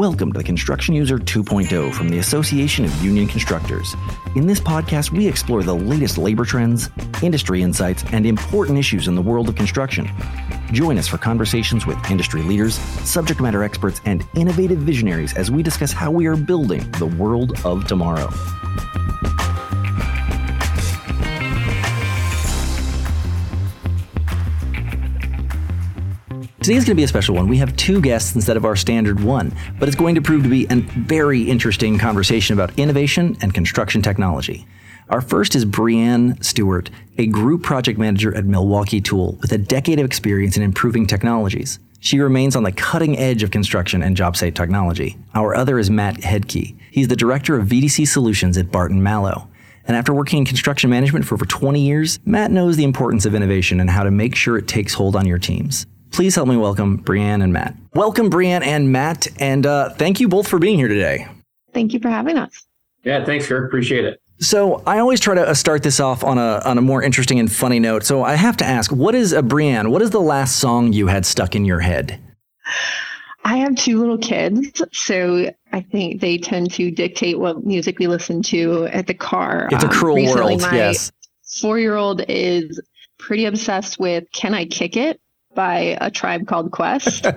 Welcome 0.00 0.32
to 0.32 0.38
the 0.38 0.44
Construction 0.44 0.94
User 0.94 1.18
2.0 1.18 1.92
from 1.92 2.08
the 2.08 2.20
Association 2.20 2.86
of 2.86 3.04
Union 3.04 3.26
Constructors. 3.28 3.94
In 4.34 4.46
this 4.46 4.58
podcast, 4.58 5.10
we 5.10 5.28
explore 5.28 5.62
the 5.62 5.74
latest 5.74 6.16
labor 6.16 6.46
trends, 6.46 6.88
industry 7.22 7.60
insights, 7.60 8.02
and 8.10 8.24
important 8.24 8.78
issues 8.78 9.08
in 9.08 9.14
the 9.14 9.20
world 9.20 9.50
of 9.50 9.56
construction. 9.56 10.10
Join 10.72 10.96
us 10.96 11.06
for 11.06 11.18
conversations 11.18 11.84
with 11.84 11.98
industry 12.10 12.40
leaders, 12.40 12.76
subject 12.76 13.42
matter 13.42 13.62
experts, 13.62 14.00
and 14.06 14.26
innovative 14.34 14.78
visionaries 14.78 15.36
as 15.36 15.50
we 15.50 15.62
discuss 15.62 15.92
how 15.92 16.10
we 16.10 16.24
are 16.24 16.36
building 16.36 16.90
the 16.92 17.04
world 17.04 17.60
of 17.66 17.86
tomorrow. 17.86 18.30
Today's 26.70 26.84
going 26.84 26.94
to 26.94 27.00
be 27.00 27.02
a 27.02 27.08
special 27.08 27.34
one. 27.34 27.48
We 27.48 27.56
have 27.56 27.74
two 27.74 28.00
guests 28.00 28.36
instead 28.36 28.56
of 28.56 28.64
our 28.64 28.76
standard 28.76 29.18
one, 29.18 29.52
but 29.80 29.88
it's 29.88 29.96
going 29.96 30.14
to 30.14 30.20
prove 30.20 30.44
to 30.44 30.48
be 30.48 30.68
a 30.70 30.76
very 30.76 31.42
interesting 31.42 31.98
conversation 31.98 32.54
about 32.54 32.78
innovation 32.78 33.36
and 33.40 33.52
construction 33.52 34.02
technology. 34.02 34.68
Our 35.08 35.20
first 35.20 35.56
is 35.56 35.64
Brianne 35.64 36.44
Stewart, 36.44 36.88
a 37.18 37.26
group 37.26 37.64
project 37.64 37.98
manager 37.98 38.32
at 38.36 38.44
Milwaukee 38.44 39.00
Tool 39.00 39.36
with 39.40 39.50
a 39.50 39.58
decade 39.58 39.98
of 39.98 40.06
experience 40.06 40.56
in 40.56 40.62
improving 40.62 41.08
technologies. 41.08 41.80
She 41.98 42.20
remains 42.20 42.54
on 42.54 42.62
the 42.62 42.70
cutting 42.70 43.18
edge 43.18 43.42
of 43.42 43.50
construction 43.50 44.00
and 44.00 44.16
job 44.16 44.36
site 44.36 44.54
technology. 44.54 45.18
Our 45.34 45.56
other 45.56 45.76
is 45.76 45.90
Matt 45.90 46.18
Hedke. 46.18 46.78
He's 46.92 47.08
the 47.08 47.16
director 47.16 47.56
of 47.58 47.66
VDC 47.66 48.06
Solutions 48.06 48.56
at 48.56 48.70
Barton 48.70 49.02
Malow. 49.02 49.48
And 49.86 49.96
after 49.96 50.14
working 50.14 50.38
in 50.38 50.44
construction 50.44 50.88
management 50.88 51.24
for 51.24 51.34
over 51.34 51.46
20 51.46 51.80
years, 51.80 52.20
Matt 52.24 52.52
knows 52.52 52.76
the 52.76 52.84
importance 52.84 53.26
of 53.26 53.34
innovation 53.34 53.80
and 53.80 53.90
how 53.90 54.04
to 54.04 54.12
make 54.12 54.36
sure 54.36 54.56
it 54.56 54.68
takes 54.68 54.94
hold 54.94 55.16
on 55.16 55.26
your 55.26 55.40
teams. 55.40 55.84
Please 56.12 56.34
help 56.34 56.48
me 56.48 56.56
welcome 56.56 57.02
Brianne 57.02 57.42
and 57.42 57.52
Matt. 57.52 57.74
Welcome, 57.94 58.30
Brianne 58.30 58.64
and 58.64 58.92
Matt, 58.92 59.28
and 59.38 59.64
uh, 59.64 59.90
thank 59.90 60.20
you 60.20 60.28
both 60.28 60.48
for 60.48 60.58
being 60.58 60.78
here 60.78 60.88
today. 60.88 61.28
Thank 61.72 61.92
you 61.92 62.00
for 62.00 62.08
having 62.08 62.36
us. 62.36 62.66
Yeah, 63.04 63.24
thanks, 63.24 63.46
Kirk. 63.46 63.66
Appreciate 63.66 64.04
it. 64.04 64.20
So 64.40 64.82
I 64.86 64.98
always 64.98 65.20
try 65.20 65.34
to 65.34 65.48
uh, 65.48 65.54
start 65.54 65.82
this 65.82 66.00
off 66.00 66.24
on 66.24 66.38
a 66.38 66.62
on 66.64 66.78
a 66.78 66.80
more 66.80 67.02
interesting 67.02 67.38
and 67.38 67.50
funny 67.50 67.78
note. 67.78 68.04
So 68.04 68.24
I 68.24 68.34
have 68.34 68.56
to 68.58 68.64
ask, 68.64 68.90
what 68.90 69.14
is 69.14 69.32
a 69.32 69.38
uh, 69.38 69.42
Brianne? 69.42 69.90
What 69.90 70.02
is 70.02 70.10
the 70.10 70.20
last 70.20 70.56
song 70.56 70.92
you 70.92 71.06
had 71.06 71.26
stuck 71.26 71.54
in 71.54 71.64
your 71.64 71.80
head? 71.80 72.18
I 73.44 73.56
have 73.58 73.74
two 73.76 73.98
little 73.98 74.18
kids, 74.18 74.82
so 74.92 75.50
I 75.72 75.80
think 75.80 76.20
they 76.20 76.38
tend 76.38 76.72
to 76.72 76.90
dictate 76.90 77.38
what 77.38 77.64
music 77.64 77.98
we 77.98 78.06
listen 78.06 78.42
to 78.44 78.86
at 78.86 79.06
the 79.06 79.14
car. 79.14 79.68
It's 79.70 79.84
um, 79.84 79.90
a 79.90 79.92
cruel 79.92 80.24
world. 80.26 80.60
Yes. 80.60 81.12
Four 81.60 81.78
year 81.78 81.96
old 81.96 82.22
is 82.28 82.80
pretty 83.18 83.44
obsessed 83.44 83.98
with 83.98 84.24
"Can 84.32 84.54
I 84.54 84.64
Kick 84.64 84.96
It?" 84.96 85.20
By 85.54 85.96
a 86.00 86.10
tribe 86.10 86.46
called 86.46 86.70
Quest. 86.70 87.24
so 87.24 87.30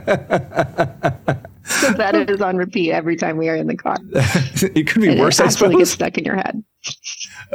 that 1.94 2.30
is 2.30 2.42
on 2.42 2.58
repeat 2.58 2.92
every 2.92 3.16
time 3.16 3.38
we 3.38 3.50
are 3.50 3.56
in 3.56 3.68
the 3.68 3.76
car. 3.76 3.98
it 4.14 4.88
could 4.88 5.02
be 5.02 5.10
and 5.10 5.20
worse. 5.20 5.40
It 5.40 5.48
I 5.48 5.50
suppose. 5.50 5.76
gets 5.76 5.92
stuck 5.92 6.18
in 6.18 6.26
your 6.26 6.36
head. 6.36 6.64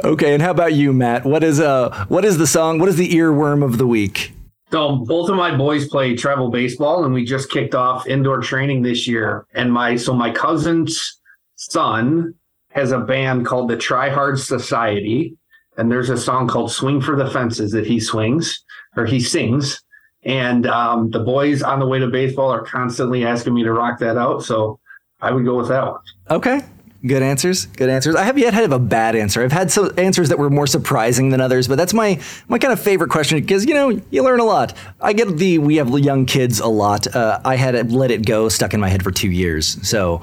Okay, 0.03 0.33
and 0.33 0.41
how 0.41 0.51
about 0.51 0.73
you, 0.73 0.93
Matt? 0.93 1.25
What 1.25 1.43
is 1.43 1.59
uh 1.59 2.05
what 2.07 2.25
is 2.25 2.37
the 2.37 2.47
song? 2.47 2.79
What 2.79 2.89
is 2.89 2.95
the 2.95 3.09
earworm 3.09 3.63
of 3.63 3.77
the 3.77 3.87
week? 3.87 4.33
So 4.71 4.97
both 4.97 5.29
of 5.29 5.35
my 5.35 5.55
boys 5.55 5.87
play 5.87 6.15
travel 6.15 6.49
baseball, 6.49 7.03
and 7.03 7.13
we 7.13 7.25
just 7.25 7.49
kicked 7.49 7.73
off 7.73 8.07
indoor 8.07 8.39
training 8.41 8.83
this 8.83 9.07
year. 9.07 9.45
And 9.53 9.71
my 9.71 9.95
so 9.95 10.13
my 10.13 10.31
cousin's 10.31 11.19
son 11.55 12.33
has 12.71 12.91
a 12.91 12.99
band 12.99 13.45
called 13.45 13.69
the 13.69 13.77
Try 13.77 14.09
Hard 14.09 14.39
Society, 14.39 15.35
and 15.77 15.91
there's 15.91 16.09
a 16.09 16.17
song 16.17 16.47
called 16.47 16.71
"Swing 16.71 17.01
for 17.01 17.15
the 17.15 17.29
Fences" 17.29 17.71
that 17.71 17.87
he 17.87 17.99
swings 17.99 18.63
or 18.95 19.05
he 19.05 19.19
sings 19.19 19.81
and 20.23 20.67
um, 20.67 21.09
the 21.11 21.19
boys 21.19 21.61
on 21.61 21.79
the 21.79 21.87
way 21.87 21.99
to 21.99 22.07
baseball 22.07 22.51
are 22.51 22.63
constantly 22.63 23.25
asking 23.25 23.53
me 23.53 23.63
to 23.63 23.71
rock 23.71 23.99
that 23.99 24.17
out. 24.17 24.43
So 24.43 24.79
I 25.21 25.31
would 25.31 25.45
go 25.45 25.55
with 25.55 25.69
that 25.69 25.85
one. 25.85 26.01
Okay. 26.29 26.61
Good 27.05 27.23
answers. 27.23 27.65
Good 27.65 27.89
answers. 27.89 28.15
I 28.15 28.23
have 28.23 28.37
yet 28.37 28.53
had 28.53 28.69
a 28.73 28.77
bad 28.77 29.15
answer. 29.15 29.41
I've 29.41 29.53
had 29.53 29.71
some 29.71 29.89
answers 29.97 30.27
that 30.29 30.37
were 30.37 30.49
more 30.49 30.67
surprising 30.67 31.29
than 31.29 31.39
others, 31.39 31.65
but 31.65 31.77
that's 31.77 31.93
my 31.93 32.19
my 32.49 32.59
kind 32.59 32.73
of 32.73 32.79
favorite 32.79 33.09
question 33.09 33.39
because 33.39 33.65
you 33.65 33.73
know 33.73 34.01
you 34.09 34.21
learn 34.21 34.41
a 34.41 34.43
lot. 34.43 34.73
I 34.99 35.13
get 35.13 35.37
the 35.37 35.59
we 35.59 35.77
have 35.77 35.97
young 35.97 36.25
kids 36.25 36.59
a 36.59 36.67
lot. 36.67 37.07
Uh, 37.15 37.39
I 37.45 37.55
had 37.55 37.89
let 37.93 38.11
it 38.11 38.25
go 38.25 38.49
stuck 38.49 38.73
in 38.73 38.81
my 38.81 38.89
head 38.89 39.01
for 39.01 39.11
two 39.11 39.31
years, 39.31 39.87
so 39.87 40.21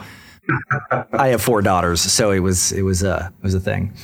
I 1.14 1.28
have 1.28 1.40
four 1.40 1.62
daughters, 1.62 2.02
so 2.02 2.30
it 2.30 2.40
was 2.40 2.72
it 2.72 2.82
was 2.82 3.02
a 3.02 3.32
it 3.38 3.42
was 3.42 3.54
a 3.54 3.60
thing. 3.60 3.94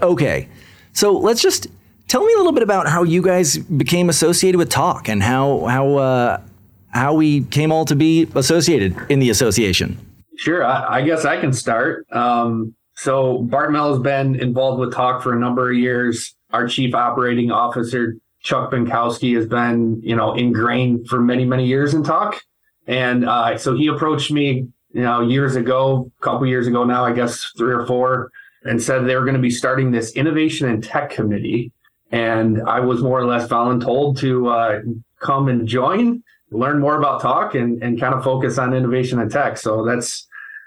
Okay, 0.00 0.48
so 0.92 1.12
let's 1.12 1.42
just 1.42 1.66
Tell 2.10 2.24
me 2.24 2.32
a 2.32 2.38
little 2.38 2.50
bit 2.50 2.64
about 2.64 2.88
how 2.88 3.04
you 3.04 3.22
guys 3.22 3.56
became 3.56 4.08
associated 4.08 4.58
with 4.58 4.68
TAUC 4.68 5.08
and 5.08 5.22
how 5.22 5.66
how 5.66 5.94
uh, 5.94 6.40
how 6.88 7.14
we 7.14 7.44
came 7.44 7.70
all 7.70 7.84
to 7.84 7.94
be 7.94 8.28
associated 8.34 8.96
in 9.08 9.20
the 9.20 9.30
association. 9.30 9.96
Sure, 10.36 10.64
I, 10.64 10.96
I 10.96 11.02
guess 11.02 11.24
I 11.24 11.40
can 11.40 11.52
start. 11.52 12.08
Um, 12.10 12.74
so 12.96 13.42
Bart 13.42 13.70
Malow 13.70 13.90
has 13.90 14.00
been 14.00 14.34
involved 14.34 14.80
with 14.80 14.92
TAUC 14.92 15.22
for 15.22 15.36
a 15.36 15.38
number 15.38 15.70
of 15.70 15.76
years. 15.76 16.34
Our 16.52 16.66
chief 16.66 16.96
operating 16.96 17.52
officer 17.52 18.16
Chuck 18.42 18.72
Binkowski 18.72 19.36
has 19.36 19.46
been, 19.46 20.00
you 20.02 20.16
know, 20.16 20.34
ingrained 20.34 21.08
for 21.08 21.20
many 21.20 21.44
many 21.44 21.64
years 21.64 21.94
in 21.94 22.02
TAUC, 22.02 22.40
and 22.88 23.24
uh, 23.24 23.56
so 23.56 23.76
he 23.76 23.86
approached 23.86 24.32
me, 24.32 24.66
you 24.92 25.02
know, 25.02 25.20
years 25.20 25.54
ago, 25.54 26.10
a 26.20 26.24
couple 26.24 26.44
years 26.48 26.66
ago 26.66 26.82
now, 26.82 27.04
I 27.04 27.12
guess 27.12 27.52
three 27.56 27.72
or 27.72 27.86
four, 27.86 28.32
and 28.64 28.82
said 28.82 29.06
they 29.06 29.14
were 29.14 29.24
going 29.24 29.36
to 29.36 29.40
be 29.40 29.48
starting 29.48 29.92
this 29.92 30.10
innovation 30.16 30.68
and 30.68 30.82
tech 30.82 31.10
committee 31.10 31.70
and 32.10 32.62
I 32.62 32.80
was 32.80 33.02
more 33.02 33.18
or 33.18 33.26
less 33.26 33.48
voluntold 33.48 34.18
to 34.18 34.48
uh, 34.48 34.80
come 35.20 35.48
and 35.48 35.66
join, 35.66 36.22
learn 36.50 36.80
more 36.80 36.98
about 36.98 37.22
TAUC, 37.22 37.54
and 37.54 37.82
and 37.82 38.00
kind 38.00 38.14
of 38.14 38.24
focus 38.24 38.58
on 38.58 38.74
innovation 38.74 39.20
and 39.20 39.30
tech. 39.30 39.58
So 39.58 39.84
that's 39.84 40.26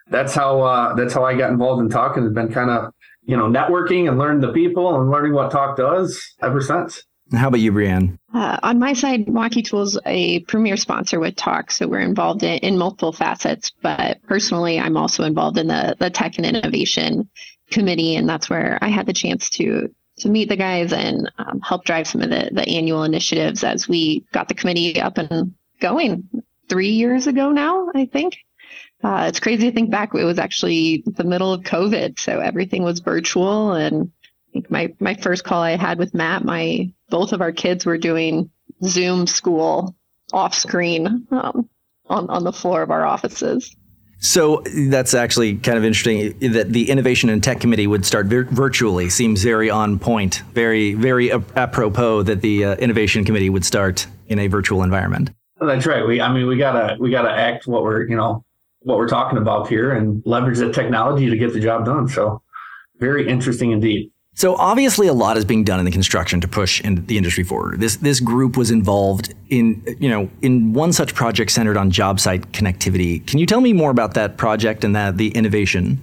that's 0.09 0.33
how 0.33 0.61
uh, 0.61 0.93
that's 0.95 1.13
how 1.13 1.25
I 1.25 1.35
got 1.35 1.51
involved 1.51 1.81
in 1.81 1.89
TAUC 1.89 2.17
and 2.17 2.25
has 2.25 2.33
been 2.33 2.51
kind 2.51 2.69
of 2.69 2.93
you 3.25 3.37
know 3.37 3.45
networking 3.45 4.07
and 4.07 4.17
learning 4.17 4.41
the 4.41 4.53
people 4.53 4.99
and 4.99 5.09
learning 5.09 5.33
what 5.33 5.51
TAUC 5.51 5.77
does 5.77 6.35
ever 6.41 6.61
since. 6.61 7.03
How 7.33 7.47
about 7.47 7.61
you, 7.61 7.71
Brianne? 7.71 8.19
Uh, 8.33 8.57
on 8.61 8.79
my 8.79 8.93
side, 8.93 9.27
Milwaukee 9.27 9.63
Tools 9.63 9.97
a 10.05 10.41
premier 10.41 10.77
sponsor 10.77 11.19
with 11.19 11.35
TAUC, 11.35 11.71
so 11.71 11.87
we're 11.87 11.99
involved 11.99 12.43
in, 12.43 12.59
in 12.59 12.77
multiple 12.77 13.11
facets. 13.11 13.71
But 13.81 14.21
personally, 14.23 14.79
I'm 14.79 14.97
also 14.97 15.23
involved 15.23 15.57
in 15.57 15.67
the 15.67 15.95
the 15.99 16.09
tech 16.09 16.37
and 16.37 16.45
innovation 16.45 17.29
committee, 17.71 18.15
and 18.15 18.29
that's 18.29 18.49
where 18.49 18.77
I 18.81 18.89
had 18.89 19.07
the 19.07 19.13
chance 19.13 19.49
to 19.51 19.93
to 20.23 20.29
meet 20.29 20.49
the 20.49 20.55
guys 20.55 20.91
and 20.91 21.31
um, 21.37 21.61
help 21.61 21.85
drive 21.85 22.07
some 22.07 22.21
of 22.21 22.29
the, 22.29 22.49
the 22.51 22.67
annual 22.67 23.03
initiatives 23.03 23.63
as 23.63 23.87
we 23.87 24.25
got 24.31 24.47
the 24.47 24.53
committee 24.53 24.99
up 24.99 25.17
and 25.17 25.53
going 25.79 26.27
three 26.69 26.89
years 26.89 27.27
ago 27.27 27.51
now, 27.51 27.89
I 27.93 28.05
think. 28.05 28.37
Uh, 29.03 29.25
it's 29.27 29.39
crazy 29.39 29.67
to 29.67 29.71
think 29.73 29.91
back. 29.91 30.15
It 30.15 30.23
was 30.23 30.39
actually 30.39 31.03
the 31.05 31.25
middle 31.25 31.51
of 31.51 31.61
COVID, 31.61 32.19
so 32.19 32.39
everything 32.39 32.83
was 32.83 33.01
virtual. 33.01 33.73
And 33.73 34.11
I 34.23 34.51
think 34.53 34.71
my 34.71 34.93
my 34.99 35.13
first 35.15 35.43
call 35.43 35.61
I 35.61 35.75
had 35.75 35.99
with 35.99 36.13
Matt, 36.13 36.45
my 36.45 36.91
both 37.09 37.33
of 37.33 37.41
our 37.41 37.51
kids 37.51 37.85
were 37.85 37.97
doing 37.97 38.49
Zoom 38.83 39.27
school 39.27 39.95
off 40.31 40.55
screen 40.55 41.27
um, 41.31 41.69
on 42.07 42.29
on 42.29 42.43
the 42.45 42.53
floor 42.53 42.81
of 42.81 42.91
our 42.91 43.05
offices. 43.05 43.75
So 44.23 44.63
that's 44.87 45.13
actually 45.13 45.57
kind 45.57 45.77
of 45.77 45.83
interesting 45.83 46.39
that 46.53 46.71
the 46.71 46.89
Innovation 46.89 47.29
and 47.29 47.43
Tech 47.43 47.59
Committee 47.59 47.87
would 47.87 48.05
start 48.05 48.27
vir- 48.27 48.45
virtually. 48.45 49.09
Seems 49.09 49.43
very 49.43 49.69
on 49.69 49.99
point, 49.99 50.43
very, 50.53 50.93
very 50.93 51.29
apropos 51.57 52.23
that 52.23 52.41
the 52.41 52.63
uh, 52.63 52.75
Innovation 52.75 53.25
Committee 53.25 53.49
would 53.49 53.65
start 53.65 54.07
in 54.27 54.39
a 54.39 54.47
virtual 54.47 54.81
environment. 54.81 55.31
Well, 55.59 55.69
that's 55.69 55.85
right. 55.85 56.07
We, 56.07 56.21
I 56.21 56.31
mean, 56.31 56.47
we 56.47 56.55
gotta, 56.55 56.95
we 57.01 57.11
gotta 57.11 57.31
act 57.31 57.67
what 57.67 57.83
we're, 57.83 58.07
you 58.07 58.15
know, 58.15 58.45
what 58.79 58.97
we're 58.97 59.09
talking 59.09 59.37
about 59.37 59.67
here 59.67 59.91
and 59.91 60.23
leverage 60.25 60.59
the 60.59 60.71
technology 60.71 61.29
to 61.29 61.35
get 61.35 61.51
the 61.51 61.59
job 61.59 61.85
done. 61.85 62.07
So 62.07 62.41
very 62.99 63.27
interesting 63.27 63.71
indeed. 63.71 64.09
So 64.35 64.55
obviously, 64.55 65.07
a 65.07 65.13
lot 65.13 65.37
is 65.37 65.45
being 65.45 65.63
done 65.63 65.79
in 65.79 65.85
the 65.85 65.91
construction 65.91 66.41
to 66.41 66.47
push 66.47 66.81
in 66.81 67.05
the 67.05 67.17
industry 67.17 67.43
forward. 67.43 67.79
This 67.79 67.97
this 67.97 68.19
group 68.19 68.57
was 68.57 68.71
involved 68.71 69.33
in 69.49 69.83
you 69.99 70.09
know 70.09 70.29
in 70.41 70.73
one 70.73 70.91
such 70.91 71.13
project 71.13 71.51
centered 71.51 71.77
on 71.77 71.91
job 71.91 72.19
site 72.19 72.51
connectivity. 72.51 73.25
Can 73.27 73.39
you 73.39 73.45
tell 73.45 73.61
me 73.61 73.73
more 73.73 73.91
about 73.91 74.15
that 74.15 74.37
project 74.37 74.83
and 74.83 74.95
that 74.95 75.17
the 75.17 75.29
innovation? 75.29 75.99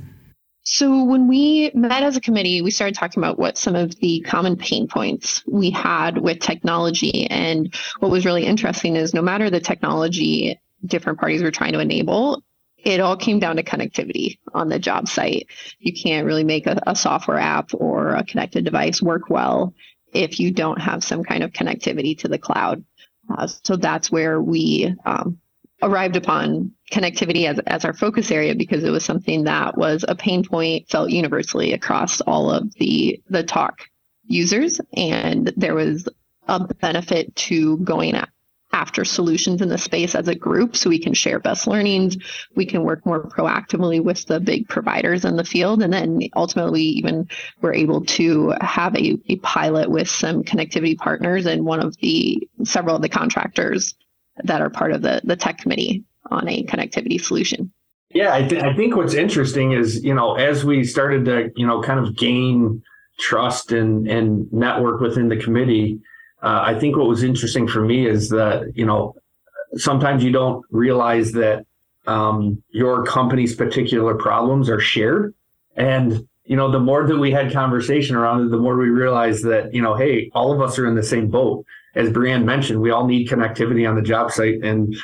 So 0.62 1.02
when 1.02 1.26
we 1.26 1.72
met 1.74 2.02
as 2.02 2.16
a 2.16 2.20
committee, 2.20 2.60
we 2.60 2.70
started 2.70 2.94
talking 2.94 3.20
about 3.20 3.38
what 3.38 3.58
some 3.58 3.74
of 3.74 3.96
the 3.96 4.20
common 4.20 4.56
pain 4.56 4.86
points 4.86 5.42
we 5.46 5.70
had 5.70 6.18
with 6.18 6.38
technology, 6.38 7.26
and 7.26 7.74
what 7.98 8.10
was 8.10 8.24
really 8.24 8.46
interesting 8.46 8.94
is 8.94 9.12
no 9.12 9.22
matter 9.22 9.50
the 9.50 9.60
technology 9.60 10.60
different 10.86 11.18
parties 11.18 11.42
were 11.42 11.50
trying 11.50 11.72
to 11.72 11.80
enable, 11.80 12.42
it 12.84 13.00
all 13.00 13.16
came 13.16 13.38
down 13.38 13.56
to 13.56 13.62
connectivity 13.62 14.38
on 14.54 14.68
the 14.68 14.78
job 14.78 15.08
site. 15.08 15.46
You 15.78 15.92
can't 15.92 16.26
really 16.26 16.44
make 16.44 16.66
a, 16.66 16.80
a, 16.86 16.96
software 16.96 17.38
app 17.38 17.70
or 17.74 18.14
a 18.14 18.24
connected 18.24 18.64
device 18.64 19.02
work 19.02 19.28
well 19.28 19.74
if 20.12 20.40
you 20.40 20.50
don't 20.50 20.80
have 20.80 21.04
some 21.04 21.22
kind 21.22 21.42
of 21.42 21.52
connectivity 21.52 22.18
to 22.18 22.28
the 22.28 22.38
cloud. 22.38 22.84
Uh, 23.36 23.46
so 23.46 23.76
that's 23.76 24.10
where 24.10 24.40
we 24.40 24.94
um, 25.04 25.38
arrived 25.82 26.16
upon 26.16 26.72
connectivity 26.90 27.46
as, 27.46 27.58
as 27.60 27.84
our 27.84 27.94
focus 27.94 28.30
area 28.30 28.54
because 28.54 28.84
it 28.84 28.90
was 28.90 29.04
something 29.04 29.44
that 29.44 29.76
was 29.76 30.04
a 30.06 30.14
pain 30.14 30.44
point 30.44 30.88
felt 30.88 31.10
universally 31.10 31.72
across 31.72 32.20
all 32.20 32.50
of 32.50 32.72
the 32.74 33.22
the 33.28 33.44
TAUC 33.44 33.74
users 34.24 34.80
and 34.96 35.52
there 35.56 35.74
was 35.74 36.08
a 36.48 36.74
benefit 36.74 37.34
to 37.36 37.78
going 37.78 38.14
after 38.72 39.04
solutions 39.04 39.60
in 39.60 39.68
the 39.68 39.78
space 39.78 40.14
as 40.14 40.28
a 40.28 40.34
group 40.34 40.76
so 40.76 40.88
we 40.88 40.98
can 40.98 41.14
share 41.14 41.40
best 41.40 41.66
learnings 41.66 42.16
we 42.54 42.64
can 42.64 42.84
work 42.84 43.04
more 43.04 43.22
proactively 43.28 44.02
with 44.02 44.24
the 44.26 44.38
big 44.38 44.68
providers 44.68 45.24
in 45.24 45.36
the 45.36 45.44
field 45.44 45.82
and 45.82 45.92
then 45.92 46.20
ultimately 46.36 46.82
even 46.82 47.28
we're 47.60 47.74
able 47.74 48.04
to 48.04 48.54
have 48.60 48.94
a, 48.96 49.18
a 49.28 49.36
pilot 49.36 49.90
with 49.90 50.08
some 50.08 50.44
connectivity 50.44 50.96
partners 50.96 51.46
and 51.46 51.64
one 51.64 51.80
of 51.80 51.96
the 51.98 52.46
several 52.64 52.96
of 52.96 53.02
the 53.02 53.08
contractors 53.08 53.94
that 54.44 54.62
are 54.62 54.70
part 54.70 54.92
of 54.92 55.02
the, 55.02 55.20
the 55.24 55.36
tech 55.36 55.58
committee 55.58 56.04
on 56.30 56.48
a 56.48 56.62
connectivity 56.64 57.20
solution. 57.20 57.72
Yeah 58.14 58.32
I, 58.32 58.42
th- 58.42 58.62
I 58.62 58.74
think 58.74 58.96
what's 58.96 59.14
interesting 59.14 59.72
is 59.72 60.04
you 60.04 60.14
know 60.14 60.34
as 60.34 60.64
we 60.64 60.84
started 60.84 61.24
to 61.24 61.50
you 61.56 61.66
know 61.66 61.82
kind 61.82 61.98
of 61.98 62.16
gain 62.16 62.82
trust 63.18 63.72
and 63.72 64.08
and 64.08 64.50
network 64.52 65.00
within 65.00 65.28
the 65.28 65.36
committee 65.36 66.00
uh, 66.42 66.62
I 66.64 66.78
think 66.78 66.96
what 66.96 67.08
was 67.08 67.22
interesting 67.22 67.68
for 67.68 67.80
me 67.80 68.06
is 68.06 68.28
that, 68.30 68.72
you 68.74 68.86
know, 68.86 69.14
sometimes 69.76 70.24
you 70.24 70.32
don't 70.32 70.64
realize 70.70 71.32
that 71.32 71.66
um, 72.06 72.62
your 72.70 73.04
company's 73.04 73.54
particular 73.54 74.14
problems 74.14 74.68
are 74.70 74.80
shared. 74.80 75.34
And, 75.76 76.26
you 76.44 76.56
know, 76.56 76.70
the 76.70 76.80
more 76.80 77.06
that 77.06 77.18
we 77.18 77.30
had 77.30 77.52
conversation 77.52 78.16
around 78.16 78.46
it, 78.46 78.50
the 78.50 78.58
more 78.58 78.76
we 78.76 78.88
realized 78.88 79.44
that, 79.44 79.72
you 79.72 79.82
know, 79.82 79.94
hey, 79.94 80.30
all 80.34 80.52
of 80.52 80.60
us 80.60 80.78
are 80.78 80.86
in 80.86 80.94
the 80.94 81.02
same 81.02 81.28
boat. 81.28 81.64
As 81.94 82.08
Brianne 82.08 82.44
mentioned, 82.44 82.80
we 82.80 82.90
all 82.90 83.06
need 83.06 83.28
connectivity 83.28 83.88
on 83.88 83.96
the 83.96 84.02
job 84.02 84.30
site 84.32 84.62
and, 84.62 84.96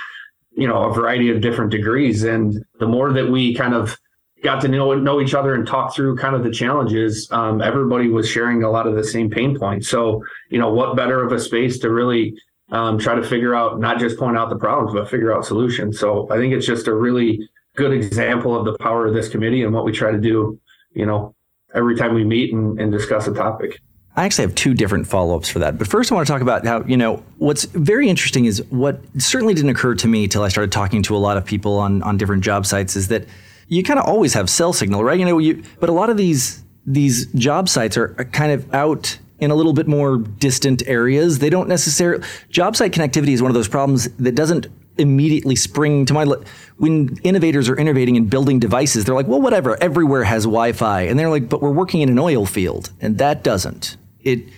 you 0.53 0.67
know, 0.67 0.85
a 0.85 0.95
variety 0.95 1.31
of 1.31 1.41
different 1.41 1.71
degrees. 1.71 2.25
And 2.25 2.65
the 2.81 2.87
more 2.87 3.13
that 3.13 3.31
we 3.31 3.55
kind 3.55 3.75
of 3.75 3.99
got 4.43 4.61
to 4.61 4.69
know 4.69 4.95
know 4.95 5.21
each 5.21 5.35
other 5.35 5.55
and 5.55 5.67
talk 5.67 5.95
through 5.95 6.17
kind 6.17 6.35
of 6.35 6.45
the 6.45 6.51
challenges. 6.51 7.29
Um, 7.31 7.63
everybody 7.63 8.09
was 8.09 8.29
sharing 8.29 8.63
a 8.63 8.71
lot 8.71 8.87
of 8.87 8.95
the 8.95 9.05
same 9.05 9.31
pain 9.31 9.59
points. 9.59 9.89
So, 9.89 10.23
you 10.51 10.59
know, 10.59 10.73
what 10.73 10.97
better 10.97 11.23
of 11.23 11.33
a 11.33 11.41
space 11.41 11.79
to 11.81 11.91
really 11.91 12.35
um, 12.71 12.99
try 12.99 13.15
to 13.15 13.23
figure 13.23 13.55
out 13.55 13.81
not 13.81 13.99
just 13.99 14.19
point 14.19 14.37
out 14.37 14.51
the 14.51 14.57
problems, 14.57 14.93
but 14.93 15.09
figure 15.09 15.35
out 15.35 15.47
solutions. 15.47 15.99
So, 15.99 16.29
I 16.31 16.37
think 16.37 16.53
it's 16.53 16.67
just 16.67 16.87
a 16.87 16.95
really 16.95 17.49
good 17.77 17.93
example 17.93 18.57
of 18.57 18.65
the 18.65 18.77
power 18.79 19.07
of 19.07 19.15
this 19.15 19.29
committee 19.29 19.63
and 19.63 19.73
what 19.73 19.85
we 19.85 19.93
try 19.93 20.11
to 20.11 20.21
do. 20.21 20.59
You 20.93 21.07
know, 21.07 21.35
every 21.75 21.97
time 21.97 22.15
we 22.15 22.25
meet 22.25 22.53
and, 22.53 22.81
and 22.81 22.91
discuss 22.93 23.27
a 23.27 23.35
topic. 23.35 23.81
I 24.17 24.25
actually 24.25 24.47
have 24.47 24.55
two 24.55 24.73
different 24.73 25.07
follow 25.07 25.37
ups 25.37 25.51
for 25.51 25.59
that. 25.59 25.77
But 25.77 25.89
first, 25.89 26.11
I 26.11 26.15
want 26.15 26.27
to 26.27 26.33
talk 26.33 26.41
about 26.41 26.65
how, 26.65 26.83
you 26.85 26.97
know, 26.97 27.23
what's 27.37 27.67
very 27.67 28.09
interesting 28.09 28.47
is 28.47 28.65
what 28.71 28.99
certainly 29.19 29.53
didn't 29.53 29.71
occur 29.71 29.95
to 29.95 30.09
me 30.09 30.27
till 30.27 30.43
I 30.43 30.49
started 30.49 30.73
talking 30.73 31.03
to 31.03 31.15
a 31.15 31.19
lot 31.19 31.37
of 31.37 31.45
people 31.45 31.79
on, 31.79 32.03
on 32.03 32.17
different 32.17 32.43
job 32.43 32.65
sites 32.65 32.97
is 32.97 33.09
that 33.09 33.27
you 33.69 33.83
kind 33.83 33.99
of 33.99 34.07
always 34.07 34.35
have 34.35 34.49
cell 34.49 34.73
signal, 34.73 35.03
right? 35.03 35.19
You 35.19 35.25
know, 35.25 35.39
you, 35.39 35.63
but 35.81 35.89
a 35.89 35.93
lot 35.93 36.11
of 36.11 36.17
these 36.17 36.63
these 36.89 37.27
job 37.33 37.69
sites 37.69 37.97
are, 37.97 38.15
kind 38.33 38.53
of 38.53 38.73
out 38.73 39.19
in 39.41 39.51
a 39.51 39.55
little 39.55 39.73
bit 39.73 39.89
more 39.89 40.19
distant 40.19 40.83
areas. 40.87 41.41
They 41.41 41.51
don't 41.51 41.69
necessarily 41.69 42.25
job 42.49 42.77
site 42.77 42.93
connectivity 42.93 43.31
is 43.31 43.43
one 43.43 43.51
of 43.51 43.55
those 43.55 43.69
problems 43.69 44.09
that 44.19 44.37
doesn't 44.37 44.69
immediately 44.99 45.57
spring 45.57 46.07
to 46.07 46.15
mind. 46.15 46.33
When 46.77 47.19
innovators 47.25 47.69
are 47.69 47.77
innovating 47.77 48.17
and 48.17 48.31
building 48.31 48.61
devices, 48.61 49.05
they're 49.05 49.15
like, 49.15 49.27
well, 49.27 49.41
whatever, 49.41 49.77
everywhere 49.83 50.25
has 50.25 50.45
Wi-Fi, 50.45 51.03
and 51.03 51.19
they're 51.19 51.29
like, 51.29 51.49
but 51.49 51.61
we're 51.61 51.73
working 51.73 52.01
in 52.03 52.09
an 52.09 52.19
oil 52.19 52.47
field, 52.47 52.93
and 53.01 53.19
that 53.19 53.43
doesn't. 53.43 53.97
It. 54.21 54.49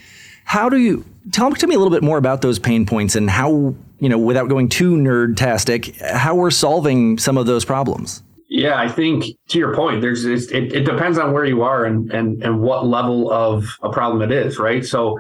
How 0.45 0.69
do 0.69 0.77
you 0.77 1.05
tell 1.33 1.51
to 1.53 1.67
me 1.67 1.75
a 1.75 1.79
little 1.79 1.93
bit 1.93 2.03
more 2.03 2.19
about 2.19 2.43
those 2.43 2.59
pain 2.59 2.87
points 2.87 3.17
and 3.17 3.29
how 3.29 3.75
you 4.01 4.09
know, 4.09 4.19
without 4.19 4.49
going 4.49 4.69
too 4.69 4.97
nerd-tastic, 4.97 6.01
how 6.01 6.35
we're 6.35 6.51
solving 6.51 7.19
some 7.19 7.37
of 7.37 7.47
those 7.47 7.65
problems? 7.65 8.23
Yeah, 8.49 8.81
I 8.81 8.89
think 8.89 9.27
to 9.49 9.59
your 9.59 9.75
point, 9.75 10.01
there's 10.01 10.25
it, 10.25 10.51
it 10.53 10.85
depends 10.85 11.19
on 11.19 11.33
where 11.33 11.45
you 11.45 11.63
are 11.63 11.85
and 11.85 12.11
and 12.11 12.43
and 12.43 12.61
what 12.61 12.87
level 12.87 13.31
of 13.31 13.69
a 13.83 13.91
problem 13.91 14.23
it 14.23 14.33
is, 14.33 14.59
right? 14.59 14.85
So 14.85 15.19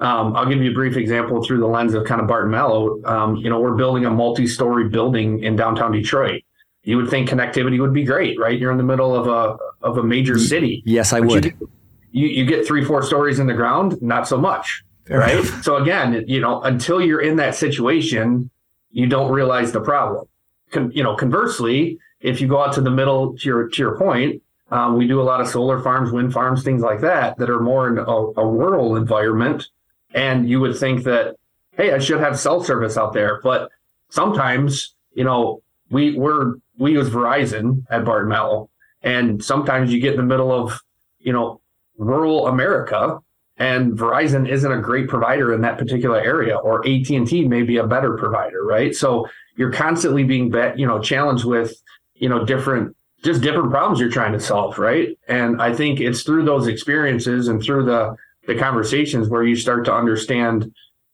um, 0.00 0.34
I'll 0.34 0.46
give 0.46 0.62
you 0.62 0.70
a 0.70 0.74
brief 0.74 0.96
example 0.96 1.44
through 1.44 1.60
the 1.60 1.66
lens 1.66 1.92
of 1.92 2.06
kind 2.06 2.22
of 2.22 2.26
Barton 2.26 2.50
Malow. 2.50 3.04
Um, 3.04 3.36
you 3.36 3.50
know, 3.50 3.60
we're 3.60 3.74
building 3.74 4.06
a 4.06 4.10
multi-story 4.10 4.88
building 4.88 5.42
in 5.42 5.56
downtown 5.56 5.92
Detroit. 5.92 6.42
You 6.82 6.96
would 6.96 7.10
think 7.10 7.28
connectivity 7.28 7.78
would 7.78 7.92
be 7.92 8.04
great, 8.04 8.40
right? 8.40 8.58
You're 8.58 8.72
in 8.72 8.78
the 8.78 8.84
middle 8.84 9.14
of 9.14 9.26
a 9.26 9.58
of 9.86 9.98
a 9.98 10.02
major 10.02 10.38
city. 10.38 10.82
Yes, 10.86 11.12
I 11.12 11.20
would. 11.20 11.44
You, 11.44 11.70
you, 12.12 12.28
you 12.28 12.44
get 12.46 12.66
three, 12.66 12.82
four 12.82 13.02
stories 13.02 13.38
in 13.38 13.46
the 13.46 13.52
ground, 13.52 14.00
not 14.00 14.26
so 14.26 14.38
much, 14.38 14.82
right? 15.08 15.44
so 15.62 15.76
again, 15.76 16.24
you 16.26 16.40
know, 16.40 16.62
until 16.62 17.00
you're 17.00 17.20
in 17.20 17.36
that 17.36 17.54
situation, 17.54 18.50
you 18.90 19.06
don't 19.06 19.30
realize 19.30 19.72
the 19.72 19.80
problem. 19.80 20.26
Con, 20.70 20.90
you 20.92 21.02
know, 21.02 21.14
conversely, 21.14 21.98
if 22.20 22.40
you 22.40 22.48
go 22.48 22.62
out 22.62 22.74
to 22.74 22.80
the 22.80 22.90
middle 22.90 23.36
to 23.36 23.48
your 23.48 23.68
to 23.68 23.78
your 23.78 23.98
point, 23.98 24.42
um, 24.70 24.96
we 24.96 25.06
do 25.06 25.20
a 25.20 25.24
lot 25.24 25.40
of 25.40 25.48
solar 25.48 25.82
farms, 25.82 26.12
wind 26.12 26.32
farms, 26.32 26.62
things 26.62 26.82
like 26.82 27.00
that 27.00 27.38
that 27.38 27.50
are 27.50 27.60
more 27.60 27.88
in 27.88 27.98
a, 27.98 28.02
a, 28.02 28.46
rural 28.46 28.96
environment. 28.96 29.66
And 30.14 30.48
you 30.48 30.60
would 30.60 30.78
think 30.78 31.04
that, 31.04 31.36
hey, 31.72 31.92
I 31.92 31.98
should 31.98 32.20
have 32.20 32.38
cell 32.38 32.62
service 32.62 32.96
out 32.96 33.12
there. 33.12 33.40
But 33.42 33.70
sometimes, 34.10 34.94
you 35.14 35.24
know, 35.24 35.62
we 35.90 36.16
we're 36.16 36.54
we 36.78 36.92
use 36.92 37.08
Verizon 37.08 37.84
at 37.90 38.04
Barton 38.04 38.30
Malow, 38.30 38.68
and 39.02 39.44
sometimes 39.44 39.92
you 39.92 40.00
get 40.00 40.14
in 40.14 40.18
the 40.18 40.26
middle 40.26 40.52
of, 40.52 40.80
you 41.18 41.32
know, 41.32 41.60
rural 41.98 42.46
America, 42.46 43.18
and 43.56 43.92
Verizon 43.92 44.48
isn't 44.48 44.72
a 44.72 44.80
great 44.80 45.08
provider 45.08 45.52
in 45.52 45.60
that 45.62 45.78
particular 45.78 46.20
area, 46.20 46.56
or 46.56 46.86
AT 46.86 47.10
and 47.10 47.26
T 47.26 47.46
may 47.46 47.62
be 47.62 47.76
a 47.76 47.86
better 47.86 48.16
provider, 48.16 48.64
right? 48.64 48.94
So 48.94 49.26
you're 49.56 49.72
constantly 49.72 50.24
being, 50.24 50.50
bet, 50.50 50.78
you 50.78 50.86
know, 50.86 51.00
challenged 51.00 51.44
with 51.44 51.74
you 52.20 52.28
know 52.28 52.44
different 52.44 52.94
just 53.24 53.42
different 53.42 53.70
problems 53.70 53.98
you're 53.98 54.10
trying 54.10 54.32
to 54.32 54.40
solve 54.40 54.78
right? 54.78 55.18
And 55.26 55.60
i 55.60 55.74
think 55.74 56.00
it's 56.00 56.22
through 56.22 56.44
those 56.44 56.68
experiences 56.68 57.48
and 57.48 57.60
through 57.60 57.84
the 57.86 58.14
the 58.46 58.54
conversations 58.54 59.28
where 59.28 59.42
you 59.42 59.56
start 59.56 59.84
to 59.86 59.94
understand 59.94 60.72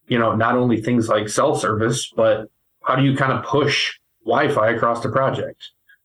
you 0.08 0.18
know 0.18 0.34
not 0.34 0.56
only 0.56 0.82
things 0.82 1.08
like 1.08 1.28
cell 1.28 1.54
service 1.54 2.12
but 2.14 2.50
how 2.82 2.94
do 2.94 3.02
you 3.02 3.16
kind 3.16 3.32
of 3.32 3.44
push 3.44 3.98
wi-fi 4.24 4.70
across 4.70 5.02
the 5.02 5.08
project? 5.08 5.60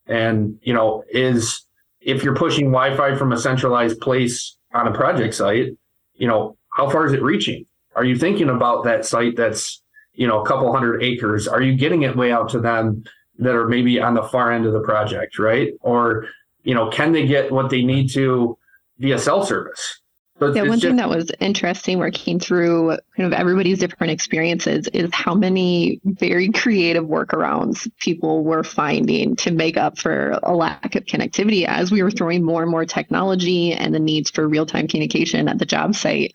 And 0.07 0.57
you 0.61 0.73
know 0.73 1.03
is 1.09 1.65
if 1.99 2.23
you're 2.23 2.35
pushing 2.35 2.67
wi-fi 2.71 3.15
from 3.15 3.31
a 3.33 3.37
centralized 3.37 3.99
place 3.99 4.57
on 4.73 4.87
a 4.87 4.93
project 4.93 5.33
site 5.35 5.77
you 6.15 6.27
know 6.27 6.55
how 6.77 6.89
far 6.89 7.05
is 7.05 7.13
it 7.13 7.21
reaching? 7.21 7.65
Are 7.95 8.05
you 8.05 8.15
thinking 8.15 8.49
about 8.49 8.85
that 8.85 9.05
site 9.05 9.35
that's 9.35 9.81
you 10.13 10.27
know 10.27 10.41
a 10.41 10.45
couple 10.45 10.71
hundred 10.71 11.03
acres? 11.03 11.47
Are 11.47 11.61
you 11.61 11.75
getting 11.75 12.03
it 12.03 12.15
way 12.15 12.31
out 12.31 12.49
to 12.49 12.59
them 12.59 13.03
that 13.41 13.55
are 13.55 13.67
maybe 13.67 13.99
on 13.99 14.13
the 14.13 14.23
far 14.23 14.51
end 14.51 14.65
of 14.65 14.73
the 14.73 14.79
project, 14.81 15.37
right? 15.39 15.73
Or, 15.81 16.27
you 16.63 16.73
know, 16.73 16.89
can 16.89 17.11
they 17.11 17.27
get 17.27 17.51
what 17.51 17.69
they 17.69 17.83
need 17.83 18.09
to 18.11 18.57
via 18.99 19.19
cell 19.19 19.45
service? 19.45 19.99
But 20.41 20.55
yeah, 20.55 20.63
one 20.63 20.79
just, 20.79 20.85
thing 20.85 20.95
that 20.95 21.07
was 21.07 21.31
interesting 21.39 21.99
working 21.99 22.39
through 22.39 22.97
kind 23.15 23.31
of 23.31 23.33
everybody's 23.33 23.77
different 23.77 24.09
experiences 24.09 24.87
is 24.87 25.11
how 25.13 25.35
many 25.35 26.01
very 26.03 26.49
creative 26.49 27.03
workarounds 27.03 27.87
people 27.99 28.43
were 28.43 28.63
finding 28.63 29.35
to 29.35 29.51
make 29.51 29.77
up 29.77 29.99
for 29.99 30.39
a 30.41 30.55
lack 30.55 30.95
of 30.95 31.05
connectivity 31.05 31.67
as 31.67 31.91
we 31.91 32.01
were 32.01 32.09
throwing 32.09 32.43
more 32.43 32.63
and 32.63 32.71
more 32.71 32.85
technology 32.85 33.71
and 33.71 33.93
the 33.93 33.99
needs 33.99 34.31
for 34.31 34.47
real 34.47 34.65
time 34.65 34.87
communication 34.87 35.47
at 35.47 35.59
the 35.59 35.65
job 35.67 35.93
site. 35.93 36.33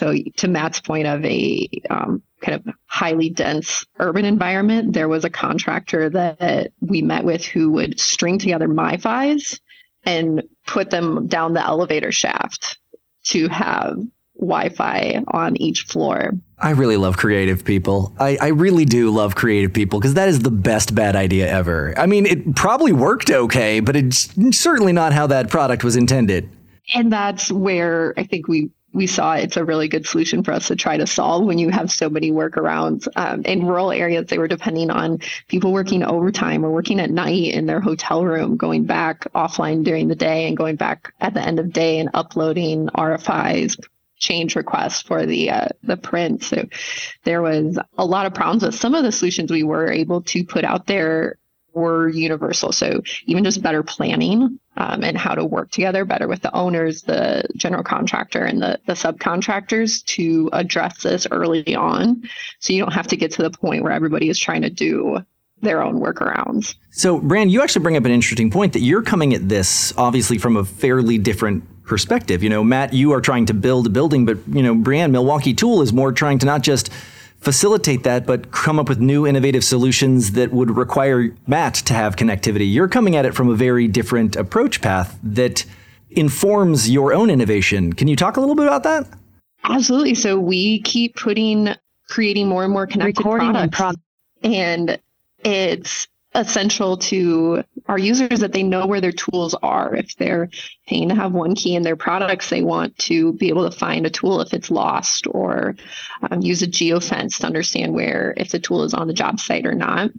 So, 0.00 0.16
to 0.38 0.48
Matt's 0.48 0.80
point 0.80 1.06
of 1.06 1.24
a 1.24 1.68
um, 1.90 2.24
kind 2.42 2.56
of 2.56 2.74
highly 2.86 3.30
dense 3.30 3.86
urban 4.00 4.24
environment, 4.24 4.94
there 4.94 5.08
was 5.08 5.24
a 5.24 5.30
contractor 5.30 6.10
that 6.10 6.72
we 6.80 7.02
met 7.02 7.22
with 7.22 7.44
who 7.44 7.70
would 7.70 8.00
string 8.00 8.40
together 8.40 8.66
MiFi's 8.66 9.60
and 10.04 10.42
put 10.66 10.90
them 10.90 11.28
down 11.28 11.52
the 11.52 11.64
elevator 11.64 12.10
shaft 12.10 12.78
to 13.28 13.48
have 13.48 13.98
Wi-Fi 14.38 15.22
on 15.28 15.56
each 15.56 15.82
floor. 15.82 16.32
I 16.58 16.70
really 16.70 16.96
love 16.96 17.16
creative 17.16 17.64
people. 17.64 18.14
I, 18.18 18.38
I 18.40 18.48
really 18.48 18.84
do 18.84 19.10
love 19.10 19.34
creative 19.34 19.72
people 19.72 20.00
because 20.00 20.14
that 20.14 20.28
is 20.28 20.40
the 20.40 20.50
best 20.50 20.94
bad 20.94 21.16
idea 21.16 21.48
ever. 21.48 21.94
I 21.96 22.06
mean, 22.06 22.26
it 22.26 22.54
probably 22.56 22.92
worked 22.92 23.30
okay, 23.30 23.80
but 23.80 23.96
it's 23.96 24.28
certainly 24.56 24.92
not 24.92 25.12
how 25.12 25.26
that 25.28 25.50
product 25.50 25.84
was 25.84 25.96
intended. 25.96 26.48
And 26.94 27.12
that's 27.12 27.52
where 27.52 28.14
I 28.16 28.24
think 28.24 28.48
we 28.48 28.70
we 28.92 29.06
saw 29.06 29.34
it's 29.34 29.56
a 29.56 29.64
really 29.64 29.88
good 29.88 30.06
solution 30.06 30.42
for 30.42 30.52
us 30.52 30.68
to 30.68 30.76
try 30.76 30.96
to 30.96 31.06
solve 31.06 31.44
when 31.44 31.58
you 31.58 31.68
have 31.68 31.90
so 31.90 32.08
many 32.08 32.30
workarounds. 32.30 33.06
Um, 33.16 33.42
in 33.42 33.66
rural 33.66 33.92
areas, 33.92 34.26
they 34.26 34.38
were 34.38 34.48
depending 34.48 34.90
on 34.90 35.20
people 35.46 35.72
working 35.72 36.02
overtime 36.02 36.64
or 36.64 36.70
working 36.70 36.98
at 37.00 37.10
night 37.10 37.52
in 37.52 37.66
their 37.66 37.80
hotel 37.80 38.24
room, 38.24 38.56
going 38.56 38.84
back 38.84 39.30
offline 39.34 39.84
during 39.84 40.08
the 40.08 40.16
day 40.16 40.48
and 40.48 40.56
going 40.56 40.76
back 40.76 41.12
at 41.20 41.34
the 41.34 41.42
end 41.42 41.58
of 41.58 41.72
day 41.72 41.98
and 41.98 42.10
uploading 42.14 42.88
RFIs, 42.88 43.78
change 44.18 44.56
requests 44.56 45.02
for 45.02 45.26
the 45.26 45.50
uh, 45.50 45.68
the 45.82 45.96
print. 45.96 46.42
So 46.42 46.66
there 47.24 47.42
was 47.42 47.78
a 47.96 48.04
lot 48.04 48.26
of 48.26 48.34
problems 48.34 48.64
with 48.64 48.74
some 48.74 48.94
of 48.94 49.04
the 49.04 49.12
solutions 49.12 49.50
we 49.50 49.62
were 49.62 49.90
able 49.90 50.22
to 50.22 50.44
put 50.44 50.64
out 50.64 50.86
there 50.86 51.38
were 51.78 52.08
universal. 52.08 52.72
So 52.72 53.02
even 53.26 53.44
just 53.44 53.62
better 53.62 53.82
planning 53.82 54.58
um, 54.76 55.02
and 55.02 55.16
how 55.16 55.34
to 55.34 55.44
work 55.44 55.70
together 55.70 56.04
better 56.04 56.28
with 56.28 56.42
the 56.42 56.54
owners, 56.54 57.02
the 57.02 57.44
general 57.56 57.82
contractor, 57.82 58.44
and 58.44 58.60
the, 58.60 58.80
the 58.86 58.92
subcontractors 58.94 60.04
to 60.06 60.50
address 60.52 61.02
this 61.02 61.26
early 61.30 61.74
on. 61.74 62.28
So 62.60 62.72
you 62.72 62.82
don't 62.82 62.92
have 62.92 63.08
to 63.08 63.16
get 63.16 63.32
to 63.32 63.42
the 63.42 63.50
point 63.50 63.82
where 63.82 63.92
everybody 63.92 64.28
is 64.28 64.38
trying 64.38 64.62
to 64.62 64.70
do 64.70 65.18
their 65.60 65.82
own 65.82 66.00
workarounds. 66.00 66.76
So, 66.90 67.18
Brand, 67.18 67.50
you 67.50 67.62
actually 67.62 67.82
bring 67.82 67.96
up 67.96 68.04
an 68.04 68.12
interesting 68.12 68.50
point 68.50 68.72
that 68.74 68.80
you're 68.80 69.02
coming 69.02 69.34
at 69.34 69.48
this 69.48 69.92
obviously 69.96 70.38
from 70.38 70.56
a 70.56 70.64
fairly 70.64 71.18
different 71.18 71.64
perspective. 71.84 72.42
You 72.42 72.50
know, 72.50 72.62
Matt, 72.62 72.92
you 72.92 73.12
are 73.12 73.20
trying 73.20 73.46
to 73.46 73.54
build 73.54 73.86
a 73.86 73.90
building, 73.90 74.24
but 74.24 74.38
you 74.48 74.62
know, 74.62 74.74
Brianne, 74.74 75.10
Milwaukee 75.10 75.54
Tool 75.54 75.82
is 75.82 75.92
more 75.92 76.12
trying 76.12 76.38
to 76.40 76.46
not 76.46 76.62
just 76.62 76.90
facilitate 77.40 78.02
that, 78.02 78.26
but 78.26 78.50
come 78.50 78.78
up 78.78 78.88
with 78.88 78.98
new 78.98 79.26
innovative 79.26 79.64
solutions 79.64 80.32
that 80.32 80.52
would 80.52 80.76
require 80.76 81.34
Matt 81.46 81.74
to 81.74 81.94
have 81.94 82.16
connectivity. 82.16 82.70
You're 82.70 82.88
coming 82.88 83.16
at 83.16 83.24
it 83.24 83.34
from 83.34 83.48
a 83.48 83.54
very 83.54 83.86
different 83.88 84.36
approach 84.36 84.80
path 84.80 85.18
that 85.22 85.64
informs 86.10 86.90
your 86.90 87.12
own 87.12 87.30
innovation. 87.30 87.92
Can 87.92 88.08
you 88.08 88.16
talk 88.16 88.36
a 88.36 88.40
little 88.40 88.54
bit 88.54 88.66
about 88.66 88.82
that? 88.82 89.06
Absolutely. 89.64 90.14
So 90.14 90.38
we 90.38 90.80
keep 90.82 91.16
putting, 91.16 91.74
creating 92.08 92.48
more 92.48 92.64
and 92.64 92.72
more 92.72 92.86
connected 92.86 93.18
Recording 93.18 93.52
products. 93.52 93.80
And, 94.42 94.90
and 94.90 95.00
it's 95.44 96.08
essential 96.34 96.96
to 96.98 97.64
our 97.86 97.98
users 97.98 98.40
that 98.40 98.52
they 98.52 98.62
know 98.62 98.86
where 98.86 99.00
their 99.00 99.12
tools 99.12 99.54
are. 99.62 99.94
If 99.94 100.16
they're 100.16 100.50
paying 100.86 101.08
to 101.08 101.14
have 101.14 101.32
OneKey 101.32 101.74
in 101.74 101.82
their 101.82 101.96
products, 101.96 102.50
they 102.50 102.62
want 102.62 102.96
to 102.98 103.32
be 103.32 103.48
able 103.48 103.68
to 103.68 103.76
find 103.76 104.06
a 104.06 104.10
tool 104.10 104.40
if 104.40 104.52
it's 104.52 104.70
lost 104.70 105.26
or 105.30 105.74
um, 106.30 106.40
use 106.40 106.62
a 106.62 106.66
geofence 106.66 107.38
to 107.38 107.46
understand 107.46 107.94
where 107.94 108.34
if 108.36 108.50
the 108.50 108.58
tool 108.58 108.82
is 108.84 108.94
on 108.94 109.06
the 109.06 109.14
job 109.14 109.40
site 109.40 109.66
or 109.66 109.74
not. 109.74 110.10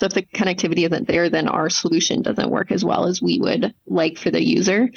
So 0.00 0.06
if 0.06 0.14
the 0.14 0.22
connectivity 0.22 0.84
isn't 0.84 1.06
there, 1.06 1.30
then 1.30 1.46
our 1.46 1.70
solution 1.70 2.22
doesn't 2.22 2.50
work 2.50 2.72
as 2.72 2.84
well 2.84 3.06
as 3.06 3.22
we 3.22 3.38
would 3.38 3.72
like 3.86 4.18
for 4.18 4.32
the 4.32 4.42
user. 4.42 4.90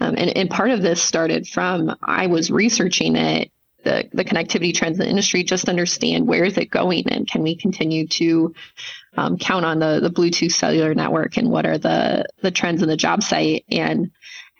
Um, 0.00 0.14
and, 0.16 0.34
and 0.34 0.48
part 0.48 0.70
of 0.70 0.80
this 0.80 1.02
started 1.02 1.46
from 1.46 1.94
I 2.02 2.28
was 2.28 2.50
researching 2.50 3.16
it 3.16 3.50
the, 3.86 4.08
the 4.12 4.24
connectivity 4.24 4.74
trends 4.74 4.98
in 4.98 5.04
the 5.04 5.08
industry, 5.08 5.44
just 5.44 5.68
understand 5.68 6.26
where 6.26 6.44
is 6.44 6.58
it 6.58 6.70
going 6.70 7.08
and 7.08 7.30
can 7.30 7.42
we 7.42 7.54
continue 7.54 8.08
to 8.08 8.52
um, 9.16 9.38
count 9.38 9.64
on 9.64 9.78
the, 9.78 10.00
the 10.00 10.10
Bluetooth 10.10 10.52
cellular 10.52 10.94
network 10.94 11.36
and 11.36 11.50
what 11.50 11.66
are 11.66 11.78
the, 11.78 12.26
the 12.42 12.50
trends 12.50 12.82
in 12.82 12.88
the 12.88 12.96
job 12.96 13.22
site. 13.22 13.64
And 13.70 14.10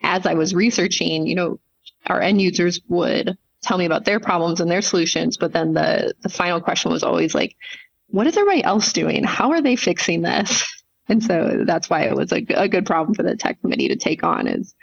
as 0.03 0.27
I 0.27 0.35
was 0.35 0.55
researching, 0.55 1.27
you 1.27 1.35
know, 1.35 1.61
our 2.07 2.21
end 2.21 2.41
users 2.41 2.81
would 2.89 3.37
tell 3.63 3.79
me 3.79 3.85
about 3.85 4.05
their 4.05 4.21
problems 4.21 4.61
and 4.61 4.71
their 4.71 4.83
solutions, 4.83 5.37
but 5.37 5.53
then 5.53 5.75
the, 5.75 6.15
the 6.21 6.29
final 6.29 6.61
question 6.61 6.91
was 6.91 7.03
always 7.03 7.35
like, 7.35 7.57
what 8.09 8.27
is 8.27 8.37
everybody 8.37 8.63
else 8.63 8.93
doing? 8.93 9.25
How 9.25 9.53
are 9.53 9.63
they 9.63 9.77
fixing 9.77 10.23
this? 10.23 10.65
And 11.09 11.23
so 11.23 11.63
that's 11.65 11.89
why 11.89 12.03
it 12.03 12.17
was 12.17 12.33
a, 12.33 12.45
a 12.57 12.69
good 12.69 12.85
problem 12.85 13.15
for 13.15 13.23
the 13.23 13.37
tech 13.37 13.61
committee 13.61 13.87
to 13.87 13.95
take 13.95 14.25
on 14.25 14.49
is 14.49 14.75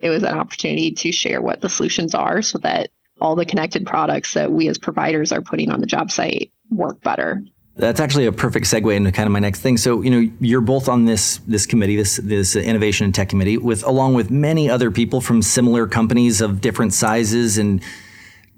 it 0.00 0.10
was 0.10 0.24
an 0.24 0.36
opportunity 0.36 0.90
to 0.90 1.12
share 1.12 1.40
what 1.40 1.60
the 1.60 1.68
solutions 1.68 2.16
are 2.16 2.42
so 2.42 2.58
that 2.58 2.90
all 3.20 3.36
the 3.36 3.46
connected 3.46 3.86
products 3.86 4.34
that 4.34 4.50
we 4.50 4.66
as 4.66 4.78
providers 4.78 5.30
are 5.30 5.40
putting 5.40 5.70
on 5.70 5.80
the 5.80 5.86
job 5.86 6.10
site 6.10 6.52
work 6.70 7.00
better. 7.02 7.44
That's 7.78 8.00
actually 8.00 8.26
a 8.26 8.32
perfect 8.32 8.66
segue 8.66 8.94
into 8.94 9.12
kind 9.12 9.28
of 9.28 9.32
my 9.32 9.38
next 9.38 9.60
thing. 9.60 9.76
So, 9.76 10.02
you 10.02 10.10
know, 10.10 10.32
you're 10.40 10.60
both 10.60 10.88
on 10.88 11.04
this 11.04 11.38
this 11.46 11.64
committee, 11.64 11.94
this 11.94 12.16
this 12.16 12.56
innovation 12.56 13.04
and 13.04 13.14
tech 13.14 13.28
committee, 13.28 13.56
with 13.56 13.84
along 13.84 14.14
with 14.14 14.32
many 14.32 14.68
other 14.68 14.90
people 14.90 15.20
from 15.20 15.42
similar 15.42 15.86
companies 15.86 16.40
of 16.40 16.60
different 16.60 16.92
sizes. 16.92 17.56
And 17.56 17.80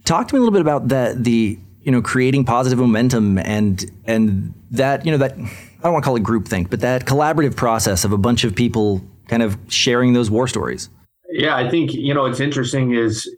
talk 0.07 0.29
to 0.29 0.35
me 0.35 0.39
a 0.39 0.41
little 0.41 0.55
bit 0.55 0.62
about 0.62 0.89
that 0.89 1.23
the 1.23 1.59
you 1.83 1.93
know 1.93 2.00
creating 2.00 2.47
positive 2.47 2.79
momentum 2.79 3.39
and 3.39 3.85
and 4.07 4.55
that 4.71 5.05
you 5.05 5.12
know 5.12 5.19
that 5.19 5.33
I 5.33 5.83
don't 5.83 5.93
want 5.93 6.03
to 6.03 6.07
call 6.07 6.17
it 6.17 6.23
groupthink, 6.23 6.71
but 6.71 6.81
that 6.81 7.05
collaborative 7.05 7.57
process 7.57 8.05
of 8.05 8.12
a 8.12 8.19
bunch 8.19 8.45
of 8.45 8.55
people 8.55 9.03
kind 9.29 9.43
of 9.43 9.59
sharing 9.69 10.15
those 10.15 10.31
war 10.31 10.49
stories. 10.49 10.89
Yeah, 11.31 11.57
I 11.57 11.69
think 11.69 11.93
you 11.93 12.15
know 12.15 12.25
it's 12.25 12.41
interesting 12.41 12.95
is 12.95 13.29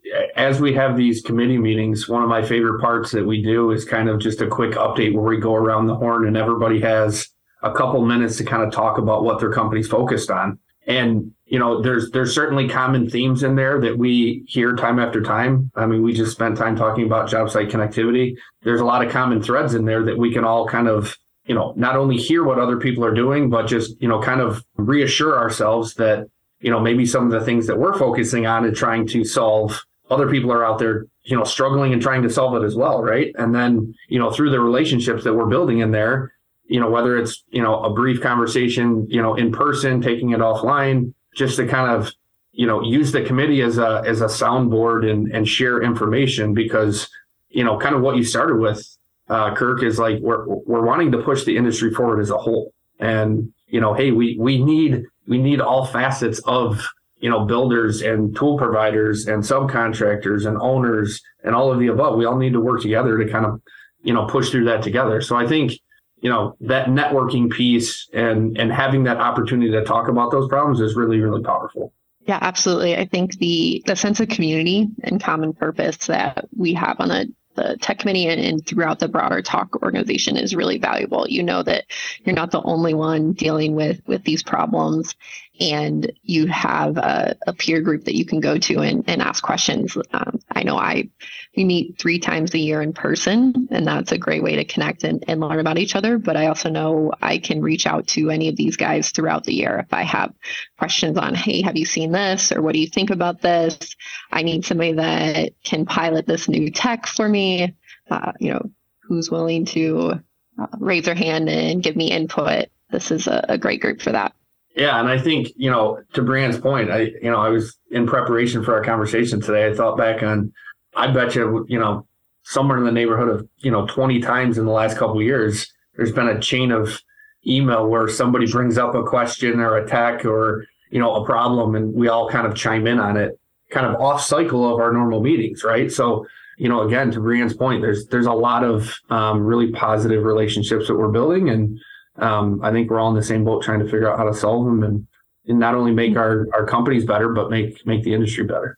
as 0.42 0.60
we 0.60 0.74
have 0.74 0.96
these 0.96 1.22
committee 1.22 1.56
meetings, 1.56 2.08
one 2.08 2.20
of 2.20 2.28
my 2.28 2.42
favorite 2.42 2.80
parts 2.80 3.12
that 3.12 3.24
we 3.24 3.40
do 3.40 3.70
is 3.70 3.84
kind 3.84 4.08
of 4.08 4.18
just 4.18 4.40
a 4.40 4.48
quick 4.48 4.72
update 4.72 5.14
where 5.14 5.22
we 5.22 5.36
go 5.36 5.54
around 5.54 5.86
the 5.86 5.94
horn 5.94 6.26
and 6.26 6.36
everybody 6.36 6.80
has 6.80 7.28
a 7.62 7.72
couple 7.72 8.04
minutes 8.04 8.38
to 8.38 8.44
kind 8.44 8.64
of 8.64 8.72
talk 8.72 8.98
about 8.98 9.22
what 9.22 9.38
their 9.38 9.52
company's 9.52 9.86
focused 9.86 10.32
on. 10.32 10.58
And 10.84 11.32
you 11.44 11.60
know, 11.60 11.80
there's 11.80 12.10
there's 12.10 12.34
certainly 12.34 12.68
common 12.68 13.08
themes 13.08 13.44
in 13.44 13.54
there 13.54 13.80
that 13.82 13.96
we 13.96 14.42
hear 14.48 14.74
time 14.74 14.98
after 14.98 15.22
time. 15.22 15.70
I 15.76 15.86
mean, 15.86 16.02
we 16.02 16.12
just 16.12 16.32
spent 16.32 16.58
time 16.58 16.74
talking 16.74 17.04
about 17.06 17.30
job 17.30 17.48
site 17.48 17.68
connectivity. 17.68 18.34
There's 18.64 18.80
a 18.80 18.84
lot 18.84 19.06
of 19.06 19.12
common 19.12 19.42
threads 19.42 19.74
in 19.74 19.84
there 19.84 20.04
that 20.06 20.18
we 20.18 20.32
can 20.32 20.44
all 20.44 20.66
kind 20.66 20.88
of 20.88 21.16
you 21.44 21.54
know 21.54 21.72
not 21.76 21.94
only 21.94 22.16
hear 22.16 22.42
what 22.42 22.58
other 22.58 22.78
people 22.78 23.04
are 23.04 23.14
doing, 23.14 23.48
but 23.48 23.68
just 23.68 24.02
you 24.02 24.08
know 24.08 24.20
kind 24.20 24.40
of 24.40 24.64
reassure 24.74 25.38
ourselves 25.38 25.94
that 25.94 26.26
you 26.58 26.70
know 26.72 26.80
maybe 26.80 27.06
some 27.06 27.26
of 27.26 27.30
the 27.30 27.46
things 27.46 27.68
that 27.68 27.78
we're 27.78 27.96
focusing 27.96 28.44
on 28.44 28.64
and 28.64 28.74
trying 28.74 29.06
to 29.06 29.22
solve 29.22 29.84
other 30.12 30.30
people 30.30 30.52
are 30.52 30.64
out 30.64 30.78
there 30.78 31.06
you 31.24 31.36
know 31.36 31.44
struggling 31.44 31.92
and 31.92 32.02
trying 32.02 32.22
to 32.22 32.30
solve 32.30 32.60
it 32.60 32.64
as 32.64 32.74
well 32.76 33.02
right? 33.02 33.32
And 33.36 33.54
then 33.54 33.94
you 34.08 34.18
know 34.18 34.30
through 34.30 34.50
the 34.50 34.60
relationships 34.60 35.24
that 35.24 35.34
we're 35.34 35.46
building 35.46 35.78
in 35.80 35.90
there 35.90 36.32
you 36.64 36.80
know 36.80 36.90
whether 36.90 37.16
it's 37.18 37.42
you 37.48 37.62
know 37.62 37.82
a 37.82 37.92
brief 37.92 38.20
conversation 38.20 39.06
you 39.08 39.20
know 39.20 39.34
in 39.34 39.52
person 39.52 40.00
taking 40.00 40.30
it 40.30 40.40
offline 40.40 41.12
just 41.34 41.56
to 41.56 41.66
kind 41.66 41.90
of 41.90 42.12
you 42.52 42.66
know 42.66 42.82
use 42.82 43.12
the 43.12 43.22
committee 43.22 43.62
as 43.62 43.78
a 43.78 44.02
as 44.06 44.20
a 44.20 44.26
soundboard 44.26 45.10
and 45.10 45.32
and 45.32 45.48
share 45.48 45.82
information 45.82 46.54
because 46.54 47.08
you 47.48 47.64
know 47.64 47.78
kind 47.78 47.94
of 47.94 48.02
what 48.02 48.16
you 48.16 48.24
started 48.24 48.58
with 48.58 48.86
uh, 49.28 49.54
Kirk 49.54 49.82
is 49.82 49.98
like 49.98 50.18
we're 50.20 50.46
we're 50.46 50.84
wanting 50.84 51.12
to 51.12 51.18
push 51.18 51.44
the 51.44 51.56
industry 51.56 51.92
forward 51.92 52.20
as 52.20 52.30
a 52.30 52.36
whole. 52.36 52.74
And 52.98 53.52
you 53.66 53.80
know 53.80 53.94
hey 53.94 54.10
we 54.10 54.36
we 54.38 54.62
need 54.62 55.04
we 55.26 55.38
need 55.38 55.60
all 55.60 55.86
facets 55.86 56.40
of 56.40 56.86
you 57.22 57.30
know 57.30 57.46
builders 57.46 58.02
and 58.02 58.36
tool 58.36 58.58
providers 58.58 59.26
and 59.28 59.42
subcontractors 59.42 60.44
and 60.44 60.58
owners 60.60 61.22
and 61.44 61.54
all 61.54 61.72
of 61.72 61.78
the 61.78 61.86
above. 61.86 62.18
We 62.18 62.26
all 62.26 62.36
need 62.36 62.52
to 62.52 62.60
work 62.60 62.82
together 62.82 63.16
to 63.16 63.30
kind 63.30 63.46
of 63.46 63.62
you 64.02 64.12
know 64.12 64.26
push 64.26 64.50
through 64.50 64.64
that 64.66 64.82
together. 64.82 65.22
So 65.22 65.36
i 65.36 65.46
think 65.46 65.72
you 66.20 66.28
know 66.28 66.56
that 66.60 66.88
networking 66.88 67.50
piece 67.50 68.08
and 68.12 68.58
and 68.58 68.72
having 68.72 69.04
that 69.04 69.18
opportunity 69.18 69.70
to 69.70 69.82
TAUC 69.82 70.08
about 70.08 70.32
those 70.32 70.48
problems 70.48 70.80
is 70.80 70.96
really 70.96 71.20
really 71.20 71.42
powerful. 71.42 71.94
Yeah 72.26 72.38
absolutely. 72.42 72.96
I 72.96 73.06
think 73.06 73.38
the 73.38 73.82
the 73.86 73.96
sense 73.96 74.18
of 74.18 74.28
community 74.28 74.88
and 75.04 75.22
common 75.22 75.52
purpose 75.52 76.08
that 76.08 76.48
we 76.56 76.74
have 76.74 76.96
on 76.98 77.12
a 77.12 77.26
the 77.54 77.76
tech 77.80 77.98
committee 77.98 78.26
and, 78.26 78.40
and, 78.40 78.66
throughout 78.66 78.98
the 78.98 79.08
broader 79.08 79.42
talk 79.42 79.82
organization 79.82 80.36
is 80.36 80.56
really 80.56 80.78
valuable. 80.78 81.26
You 81.28 81.42
know 81.42 81.62
that 81.62 81.84
you're 82.24 82.34
not 82.34 82.50
the 82.50 82.62
only 82.62 82.94
one 82.94 83.32
dealing 83.32 83.74
with 83.74 84.00
with 84.06 84.24
these 84.24 84.42
problems, 84.42 85.14
and 85.60 86.10
you 86.22 86.46
have 86.46 86.96
a, 86.96 87.36
a 87.46 87.52
peer 87.52 87.80
group 87.80 88.04
that 88.04 88.16
you 88.16 88.24
can 88.24 88.40
go 88.40 88.58
to 88.58 88.80
and, 88.80 89.04
and 89.06 89.20
ask 89.20 89.42
questions. 89.42 89.96
Um, 90.12 90.40
I 90.50 90.62
know 90.62 90.76
I 90.76 91.10
we 91.56 91.64
meet 91.64 91.98
three 91.98 92.18
times 92.18 92.54
a 92.54 92.58
year 92.58 92.80
in 92.80 92.92
person, 92.94 93.68
and 93.70 93.86
that's 93.86 94.12
a 94.12 94.18
great 94.18 94.42
way 94.42 94.56
to 94.56 94.64
connect 94.64 95.04
and, 95.04 95.22
and 95.28 95.40
learn 95.40 95.60
about 95.60 95.78
each 95.78 95.94
other. 95.94 96.18
But 96.18 96.36
I 96.36 96.46
also 96.46 96.70
know 96.70 97.12
I 97.20 97.38
can 97.38 97.60
reach 97.60 97.86
out 97.86 98.06
to 98.08 98.30
any 98.30 98.48
of 98.48 98.56
these 98.56 98.76
guys 98.76 99.10
throughout 99.10 99.44
the 99.44 99.54
year 99.54 99.78
if 99.78 99.92
I 99.92 100.02
have 100.02 100.32
questions 100.78 101.18
on, 101.18 101.34
hey, 101.34 101.62
have 101.62 101.76
you 101.76 101.84
seen 101.84 102.12
this, 102.12 102.50
or 102.52 102.62
what 102.62 102.72
do 102.72 102.80
you 102.80 102.88
think 102.88 103.10
about 103.10 103.42
this? 103.42 103.94
I 104.30 104.42
need 104.42 104.64
somebody 104.64 104.92
that 104.92 105.52
can 105.62 105.84
pilot 105.84 106.26
this 106.26 106.48
new 106.48 106.70
tech 106.70 107.06
for 107.06 107.28
me. 107.28 107.74
Uh, 108.10 108.32
you 108.40 108.52
know, 108.52 108.70
who's 109.02 109.30
willing 109.30 109.64
to 109.66 110.20
uh, 110.58 110.66
raise 110.78 111.04
their 111.04 111.14
hand 111.14 111.48
and 111.48 111.82
give 111.82 111.96
me 111.96 112.10
input. 112.10 112.66
This 112.90 113.10
is 113.10 113.26
a, 113.26 113.44
a 113.50 113.58
great 113.58 113.80
group 113.80 114.02
for 114.02 114.12
that. 114.12 114.34
Yeah, 114.74 114.98
and 114.98 115.08
I 115.08 115.18
think 115.18 115.52
you 115.56 115.70
know 115.70 116.00
to 116.14 116.22
Brianne's 116.22 116.58
point, 116.58 116.90
I 116.90 117.12
you 117.22 117.30
know 117.30 117.40
I 117.40 117.48
was 117.50 117.76
in 117.90 118.06
preparation 118.06 118.64
for 118.64 118.74
our 118.74 118.82
conversation 118.82 119.40
today. 119.40 119.66
I 119.68 119.74
thought 119.74 119.96
back 119.98 120.22
on, 120.22 120.52
I 120.96 121.08
bet 121.08 121.34
you 121.34 121.66
you 121.68 121.78
know 121.78 122.06
somewhere 122.44 122.78
in 122.78 122.84
the 122.84 122.92
neighborhood 122.92 123.28
of 123.28 123.48
you 123.58 123.70
know 123.70 123.86
twenty 123.86 124.20
times 124.20 124.56
in 124.58 124.64
the 124.64 124.72
last 124.72 124.96
couple 124.96 125.20
years, 125.20 125.70
there's 125.96 126.12
been 126.12 126.28
a 126.28 126.40
chain 126.40 126.72
of 126.72 127.00
email 127.46 127.86
where 127.86 128.08
somebody 128.08 128.50
brings 128.50 128.78
up 128.78 128.94
a 128.94 129.02
question 129.02 129.60
or 129.60 129.76
a 129.76 129.86
tech 129.86 130.24
or 130.24 130.64
you 130.90 130.98
know 130.98 131.16
a 131.16 131.26
problem, 131.26 131.74
and 131.74 131.92
we 131.92 132.08
all 132.08 132.30
kind 132.30 132.46
of 132.46 132.54
chime 132.54 132.86
in 132.86 132.98
on 132.98 133.18
it, 133.18 133.38
kind 133.70 133.86
of 133.86 134.00
off 134.00 134.22
cycle 134.22 134.72
of 134.72 134.80
our 134.80 134.92
normal 134.92 135.20
meetings, 135.20 135.64
right? 135.64 135.92
So 135.92 136.26
you 136.56 136.68
know, 136.68 136.82
again, 136.82 137.10
to 137.10 137.20
Brianne's 137.20 137.54
point, 137.54 137.82
there's 137.82 138.06
there's 138.06 138.26
a 138.26 138.32
lot 138.32 138.64
of 138.64 138.90
um, 139.10 139.42
really 139.42 139.70
positive 139.72 140.24
relationships 140.24 140.86
that 140.86 140.94
we're 140.94 141.08
building, 141.08 141.50
and 141.50 141.78
um, 142.16 142.60
I 142.62 142.70
think 142.70 142.90
we're 142.90 143.00
all 143.00 143.10
in 143.10 143.16
the 143.16 143.22
same 143.22 143.44
boat 143.44 143.62
trying 143.62 143.80
to 143.80 143.84
figure 143.84 144.10
out 144.10 144.18
how 144.18 144.24
to 144.24 144.34
solve 144.34 144.66
them 144.66 144.82
and, 144.82 145.06
and 145.46 145.58
not 145.58 145.74
only 145.74 145.92
make 145.92 146.16
our, 146.16 146.46
our 146.52 146.66
companies 146.66 147.04
better, 147.04 147.30
but 147.30 147.50
make 147.50 147.84
make 147.86 148.02
the 148.04 148.12
industry 148.12 148.44
better. 148.44 148.76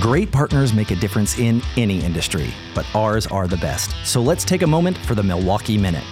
Great 0.00 0.30
partners 0.30 0.72
make 0.72 0.92
a 0.92 0.96
difference 0.96 1.38
in 1.38 1.60
any 1.76 2.00
industry, 2.04 2.54
but 2.76 2.86
ours 2.94 3.26
are 3.26 3.48
the 3.48 3.56
best. 3.56 3.92
So 4.04 4.22
let's 4.22 4.44
take 4.44 4.62
a 4.62 4.66
moment 4.66 4.96
for 4.96 5.16
the 5.16 5.22
Milwaukee 5.22 5.76
Minute. 5.76 6.04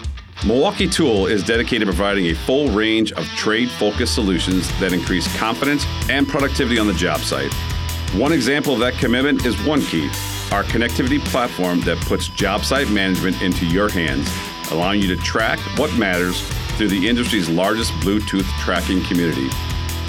Milwaukee 0.44 0.88
Tool 0.88 1.26
is 1.26 1.44
dedicated 1.44 1.87
to 1.87 1.92
providing 1.92 2.26
a 2.26 2.35
full 2.35 2.70
range 2.70 3.12
of 3.12 3.25
trade 3.30 3.70
focused 3.70 4.14
solutions 4.14 4.68
that 4.80 4.92
increase 4.92 5.32
confidence 5.37 5.85
and 6.08 6.26
productivity 6.26 6.78
on 6.78 6.88
the 6.88 6.92
job 6.92 7.20
site. 7.20 7.52
One 8.14 8.32
example 8.32 8.73
of 8.73 8.80
that 8.80 8.94
commitment 8.94 9.44
is 9.44 9.54
OneKey, 9.56 10.52
our 10.52 10.64
connectivity 10.64 11.20
platform 11.20 11.80
that 11.82 11.99
puts 11.99 12.28
job 12.28 12.64
site 12.64 12.90
management 12.90 13.42
into 13.42 13.66
your 13.66 13.88
hands 13.88 14.28
allowing 14.70 15.00
you 15.00 15.08
to 15.08 15.16
track 15.22 15.58
what 15.78 15.92
matters 15.96 16.40
through 16.76 16.88
the 16.88 17.08
industry's 17.08 17.48
largest 17.48 17.92
Bluetooth 17.94 18.46
tracking 18.60 19.02
community. 19.04 19.48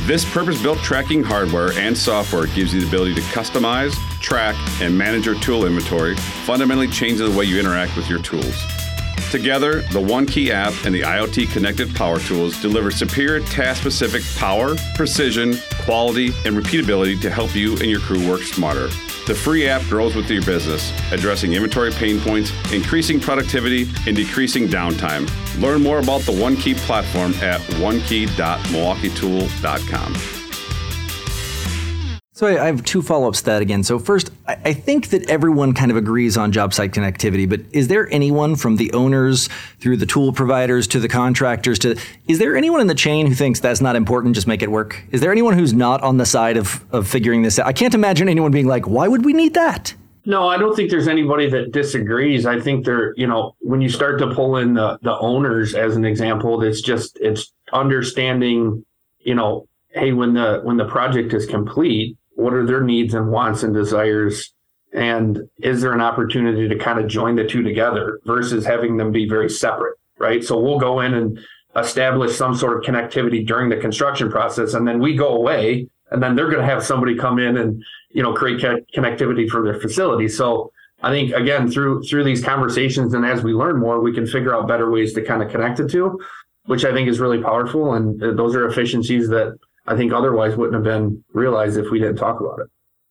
This 0.03 0.23
purpose 0.29 0.61
built 0.61 0.79
tracking 0.79 1.23
hardware 1.23 1.71
and 1.73 1.97
software 1.97 2.47
gives 2.47 2.73
you 2.73 2.81
the 2.81 2.87
ability 2.87 3.15
to 3.15 3.21
customize, 3.21 3.93
track, 4.19 4.55
and 4.81 4.97
manage 4.97 5.25
your 5.25 5.35
tool 5.35 5.65
inventory, 5.65 6.15
fundamentally 6.45 6.87
changing 6.87 7.29
the 7.29 7.37
way 7.37 7.45
you 7.45 7.59
interact 7.59 7.95
with 7.95 8.09
your 8.09 8.21
tools. 8.21 8.63
Together, 9.31 9.81
the 9.91 9.99
OneKey 9.99 10.49
app 10.49 10.73
and 10.85 10.95
the 10.95 11.01
IoT 11.01 11.51
connected 11.51 11.93
power 11.95 12.19
tools 12.19 12.59
deliver 12.61 12.89
superior 12.89 13.39
task 13.41 13.81
specific 13.81 14.23
power, 14.37 14.75
precision, 14.95 15.55
quality, 15.83 16.27
and 16.45 16.55
repeatability 16.55 17.19
to 17.21 17.29
help 17.29 17.53
you 17.55 17.73
and 17.73 17.85
your 17.85 17.99
crew 17.99 18.27
work 18.27 18.41
smarter. 18.41 18.89
The 19.29 19.35
free 19.35 19.67
app 19.67 19.83
grows 19.83 20.15
with 20.15 20.31
your 20.31 20.41
business, 20.41 20.91
addressing 21.11 21.53
inventory 21.53 21.91
pain 21.91 22.19
points, 22.19 22.51
increasing 22.73 23.19
productivity, 23.19 23.87
and 24.07 24.15
decreasing 24.15 24.67
downtime. 24.67 25.29
Learn 25.61 25.83
more 25.83 25.99
about 25.99 26.21
the 26.21 26.31
OneKey 26.31 26.75
platform 26.77 27.35
at 27.35 27.61
onekey.milwaukeetool.com. 27.77 30.38
So 32.39 32.47
I 32.47 32.67
have 32.67 32.85
two 32.85 33.01
follow-ups 33.01 33.39
to 33.39 33.45
that 33.47 33.61
again. 33.61 33.83
So 33.83 33.99
first, 33.99 34.31
I 34.47 34.71
think 34.71 35.09
that 35.09 35.29
everyone 35.29 35.73
kind 35.73 35.91
of 35.91 35.97
agrees 35.97 36.37
on 36.37 36.53
job 36.53 36.73
site 36.73 36.93
connectivity, 36.93 37.49
but 37.49 37.59
is 37.73 37.89
there 37.89 38.09
anyone 38.13 38.55
from 38.55 38.77
the 38.77 38.93
owners 38.93 39.49
through 39.81 39.97
the 39.97 40.05
tool 40.05 40.31
providers 40.31 40.87
to 40.87 41.01
the 41.01 41.09
contractors 41.09 41.79
to 41.79 41.99
is 42.29 42.39
there 42.39 42.55
anyone 42.55 42.79
in 42.79 42.87
the 42.87 42.95
chain 42.95 43.27
who 43.27 43.35
thinks 43.35 43.59
that's 43.59 43.81
not 43.81 43.97
important, 43.97 44.35
just 44.35 44.47
make 44.47 44.61
it 44.61 44.71
work? 44.71 45.03
Is 45.11 45.19
there 45.19 45.33
anyone 45.33 45.53
who's 45.53 45.73
not 45.73 46.01
on 46.01 46.15
the 46.15 46.25
side 46.25 46.55
of, 46.55 46.85
of 46.93 47.09
figuring 47.09 47.41
this 47.41 47.59
out? 47.59 47.67
I 47.67 47.73
can't 47.73 47.93
imagine 47.93 48.29
anyone 48.29 48.53
being 48.53 48.67
like, 48.67 48.87
why 48.87 49.09
would 49.09 49.25
we 49.25 49.33
need 49.33 49.53
that? 49.55 49.93
No, 50.23 50.47
I 50.47 50.55
don't 50.57 50.73
think 50.77 50.91
there's 50.91 51.09
anybody 51.09 51.49
that 51.49 51.73
disagrees. 51.73 52.45
I 52.45 52.57
think 52.57 52.85
there, 52.85 53.13
you 53.17 53.27
know, 53.27 53.57
when 53.59 53.81
you 53.81 53.89
start 53.89 54.17
to 54.19 54.33
pull 54.33 54.55
in 54.55 54.75
the 54.75 54.97
the 55.01 55.17
owners 55.19 55.75
as 55.75 55.97
an 55.97 56.05
example, 56.05 56.63
it's 56.63 56.79
just 56.79 57.17
it's 57.19 57.51
understanding, 57.73 58.85
you 59.19 59.35
know, 59.35 59.67
hey, 59.89 60.13
when 60.13 60.35
the 60.35 60.61
when 60.63 60.77
the 60.77 60.85
project 60.85 61.33
is 61.33 61.45
complete, 61.45 62.15
what 62.39 62.53
are 62.53 62.65
their 62.65 62.81
needs 62.81 63.13
and 63.13 63.31
wants 63.31 63.63
and 63.63 63.73
desires? 63.73 64.53
And 64.93 65.47
is 65.59 65.81
there 65.81 65.93
an 65.93 66.01
opportunity 66.01 66.67
to 66.67 66.75
kind 66.75 66.99
of 66.99 67.07
join 67.07 67.35
the 67.35 67.45
two 67.45 67.61
together 67.61 68.19
versus 68.25 68.65
having 68.65 68.97
them 68.97 69.11
be 69.11 69.29
very 69.29 69.49
separate 69.49 69.99
right? 70.19 70.43
So 70.43 70.59
we'll 70.59 70.79
go 70.79 70.99
in 70.99 71.13
and 71.13 71.39
establish 71.75 72.35
some 72.35 72.55
sort 72.55 72.77
of 72.77 72.83
connectivity 72.83 73.45
during 73.45 73.69
the 73.69 73.77
construction 73.77 74.29
process 74.29 74.73
and 74.73 74.87
then 74.87 74.99
we 74.99 75.15
go 75.15 75.29
away 75.29 75.87
and 76.11 76.21
then 76.21 76.35
they're 76.35 76.49
going 76.49 76.59
to 76.59 76.65
have 76.65 76.83
somebody 76.83 77.15
come 77.15 77.39
in 77.39 77.57
and 77.57 77.83
you 78.11 78.21
know 78.21 78.33
create 78.33 78.59
connectivity 78.95 79.47
for 79.47 79.63
their 79.63 79.79
facility. 79.79 80.27
So 80.27 80.71
i 81.01 81.09
think 81.11 81.31
again 81.33 81.71
through 81.71 82.03
through 82.03 82.25
these 82.25 82.43
conversations 82.43 83.13
and 83.13 83.25
as 83.25 83.41
we 83.41 83.53
learn 83.53 83.79
more 83.79 84.01
we 84.01 84.13
can 84.13 84.27
figure 84.27 84.53
out 84.53 84.67
better 84.67 84.91
ways 84.91 85.13
to 85.13 85.21
kind 85.21 85.41
of 85.41 85.49
connect 85.49 85.77
the 85.77 85.87
two 85.87 86.19
which 86.65 86.83
i 86.83 86.91
think 86.91 87.07
is 87.07 87.21
really 87.21 87.41
powerful 87.41 87.93
and 87.93 88.21
uh, 88.21 88.33
those 88.33 88.53
are 88.53 88.67
efficiencies 88.67 89.29
that 89.29 89.57
I 89.89 89.97
think 89.97 90.13
otherwise 90.13 90.55
wouldn't 90.55 90.75
have 90.75 90.83
been 90.83 91.23
realized 91.33 91.77
if 91.77 91.89
we 91.89 91.99
didn't 91.99 92.17
talk 92.17 92.39
about 92.39 92.59
it. 92.59 92.67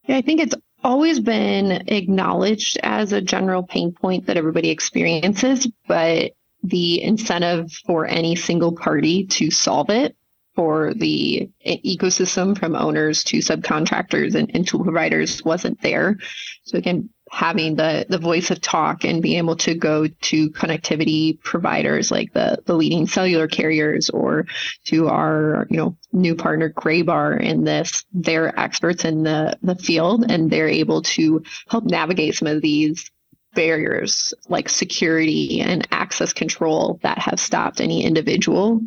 Yeah, 0.07 0.17
I 0.17 0.23
think 0.23 0.41
it's 0.41 0.55
always 0.85 1.19
been 1.19 1.83
acknowledged 1.89 2.79
as 2.85 3.13
a 3.13 3.21
general 3.21 3.65
pain 3.65 3.93
point 3.93 4.27
that 4.27 4.37
everybody 4.37 4.71
experiences, 4.71 5.67
but 5.89 6.33
the 6.63 7.03
incentive 7.03 7.73
for 7.85 8.07
any 8.07 8.37
single 8.37 8.77
party 8.77 9.27
to 9.27 9.51
solve 9.51 9.91
it 9.91 10.17
for 10.55 10.95
the 10.95 11.51
ecosystem 11.67 12.57
from 12.57 12.75
owners 12.75 13.25
to 13.25 13.39
subcontractors 13.39 14.35
and, 14.35 14.51
and 14.55 14.67
tool 14.67 14.83
providers 14.83 15.45
wasn't 15.45 15.81
there. 15.83 16.17
So 16.65 16.79
again, 16.79 17.11
having 17.31 17.77
the 17.77 18.07
the 18.09 18.19
voice 18.19 18.51
of 18.51 18.61
TAUC 18.61 19.05
and 19.05 19.23
being 19.23 19.39
able 19.39 19.57
to 19.57 19.75
go 19.75 20.07
to 20.07 20.51
connectivity 20.51 21.41
providers 21.41 22.11
like 22.11 22.33
the 22.33 22.59
the 22.67 22.75
leading 22.75 23.07
cellular 23.07 23.47
carriers 23.49 24.11
or 24.11 24.47
to 24.85 25.09
our 25.09 25.67
you 25.71 25.77
know 25.77 25.97
new 26.13 26.35
partner 26.35 26.71
Graybar 26.71 27.41
in 27.41 27.65
this 27.65 28.05
they're 28.13 28.59
experts 28.59 29.05
in 29.05 29.23
the 29.23 29.57
the 29.63 29.77
field 29.77 30.31
and 30.31 30.51
they're 30.51 30.69
able 30.69 31.03
to 31.03 31.43
help 31.69 31.85
navigate 31.85 32.35
some 32.35 32.49
of 32.49 32.63
these 32.63 33.11
barriers 33.55 34.35
like 34.49 34.69
security 34.69 35.61
and 35.61 35.87
access 35.91 36.33
control 36.33 36.99
that 37.03 37.19
have 37.19 37.41
stopped 37.41 37.81
any 37.81 38.05
individual 38.05 38.81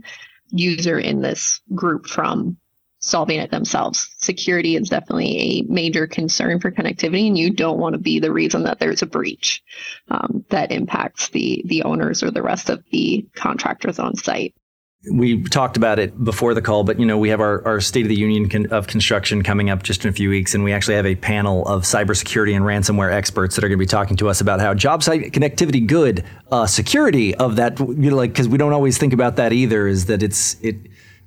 user 0.51 0.99
in 0.99 1.21
this 1.21 1.61
group 1.73 2.05
from 2.05 2.57
solving 3.01 3.39
it 3.39 3.51
themselves. 3.51 4.07
Security 4.19 4.75
is 4.75 4.89
definitely 4.89 5.37
a 5.37 5.61
major 5.63 6.07
concern 6.07 6.59
for 6.59 6.71
connectivity, 6.71 7.27
and 7.27 7.37
you 7.37 7.49
don't 7.49 7.79
want 7.79 7.93
to 7.93 7.99
be 7.99 8.19
the 8.19 8.31
reason 8.31 8.63
that 8.63 8.79
there's 8.79 9.01
a 9.01 9.07
breach 9.07 9.61
um, 10.09 10.45
that 10.49 10.71
impacts 10.71 11.29
the 11.29 11.63
the 11.65 11.83
owners 11.83 12.23
or 12.23 12.31
the 12.31 12.43
rest 12.43 12.69
of 12.69 12.83
the 12.91 13.27
contractors 13.35 13.99
on 13.99 14.15
site. 14.15 14.53
We 15.11 15.41
talked 15.41 15.77
about 15.77 15.97
it 15.97 16.23
before 16.23 16.53
the 16.53 16.61
call, 16.61 16.83
but 16.83 16.99
you 16.99 17.07
know 17.07 17.17
we 17.17 17.29
have 17.29 17.41
our, 17.41 17.65
our 17.67 17.81
State 17.81 18.03
of 18.03 18.09
the 18.09 18.15
Union 18.15 18.71
of 18.71 18.85
Construction 18.85 19.41
coming 19.41 19.71
up 19.71 19.81
just 19.81 20.05
in 20.05 20.09
a 20.09 20.13
few 20.13 20.29
weeks, 20.29 20.53
and 20.53 20.63
we 20.63 20.71
actually 20.71 20.93
have 20.93 21.07
a 21.07 21.15
panel 21.15 21.67
of 21.67 21.83
cybersecurity 21.83 22.55
and 22.55 22.63
ransomware 22.63 23.11
experts 23.11 23.55
that 23.55 23.63
are 23.63 23.67
going 23.67 23.79
to 23.79 23.83
be 23.83 23.87
talking 23.87 24.15
to 24.17 24.29
us 24.29 24.41
about 24.41 24.59
how 24.59 24.75
job 24.75 25.01
site 25.01 25.31
connectivity 25.31 25.85
good, 25.87 26.23
uh, 26.51 26.67
security 26.67 27.33
of 27.33 27.55
that, 27.55 27.79
you 27.79 28.11
know, 28.11 28.15
like 28.15 28.31
because 28.31 28.47
we 28.47 28.59
don't 28.59 28.73
always 28.73 28.99
think 28.99 29.11
about 29.11 29.37
that 29.37 29.53
either. 29.53 29.87
Is 29.87 30.05
that 30.05 30.21
it's 30.21 30.55
it 30.61 30.75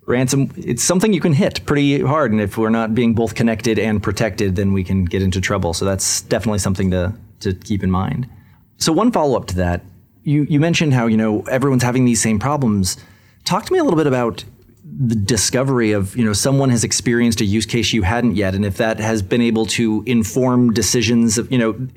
ransom 0.06 0.52
it's 0.56 0.82
something 0.82 1.12
you 1.12 1.20
can 1.20 1.32
hit 1.32 1.64
pretty 1.66 2.00
hard 2.00 2.30
and 2.30 2.40
if 2.40 2.58
we're 2.58 2.70
not 2.70 2.94
being 2.94 3.14
both 3.14 3.34
connected 3.34 3.78
and 3.78 4.02
protected 4.02 4.56
then 4.56 4.72
we 4.72 4.84
can 4.84 5.04
get 5.04 5.22
into 5.22 5.40
trouble. 5.40 5.72
So 5.74 5.84
that's 5.84 6.22
definitely 6.22 6.58
something 6.58 6.90
to 6.90 7.14
to 7.40 7.54
keep 7.54 7.82
in 7.82 7.90
mind. 7.90 8.28
So 8.76 8.92
one 8.92 9.12
follow-up 9.12 9.46
to 9.48 9.56
that 9.56 9.82
you 10.22 10.46
you 10.48 10.60
mentioned 10.60 10.94
how 10.94 11.06
you 11.06 11.16
know 11.16 11.42
everyone's 11.42 11.82
having 11.82 12.04
these 12.04 12.20
same 12.20 12.38
problems. 12.38 12.96
Talk 13.44 13.66
to 13.66 13.72
me 13.72 13.78
a 13.78 13.84
little 13.84 13.98
bit 13.98 14.06
about 14.06 14.44
the 14.84 15.14
discovery 15.14 15.92
of 15.92 16.16
you 16.16 16.24
know 16.24 16.32
someone 16.32 16.70
has 16.70 16.84
experienced 16.84 17.40
a 17.40 17.44
use 17.44 17.66
case 17.66 17.92
you 17.92 18.02
hadn't 18.02 18.36
yet 18.36 18.54
and 18.54 18.64
if 18.64 18.76
that 18.76 19.00
has 19.00 19.22
been 19.22 19.40
able 19.40 19.66
to 19.66 20.02
inform 20.06 20.72
decisions 20.72 21.38
of 21.38 21.50
you 21.50 21.58
know 21.58 21.88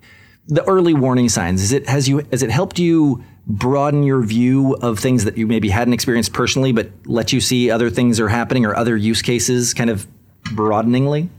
the 0.47 0.63
early 0.65 0.93
warning 0.93 1.29
signs. 1.29 1.61
Is 1.61 1.71
it 1.71 1.87
has 1.87 2.07
you 2.07 2.25
has 2.31 2.43
it 2.43 2.49
helped 2.49 2.79
you 2.79 3.23
broaden 3.47 4.03
your 4.03 4.21
view 4.21 4.75
of 4.81 4.99
things 4.99 5.23
that 5.23 5.37
you 5.37 5.47
maybe 5.47 5.69
hadn't 5.69 5.93
experienced 5.93 6.33
personally, 6.33 6.73
but 6.73 6.91
let 7.05 7.31
you 7.31 7.39
see 7.39 7.71
other 7.71 7.89
things 7.89 8.19
are 8.19 8.27
happening 8.27 8.65
or 8.65 8.75
other 8.75 8.95
use 8.97 9.21
cases 9.21 9.73
kind 9.73 9.89
of 9.89 10.05
broadeningly? 10.53 11.29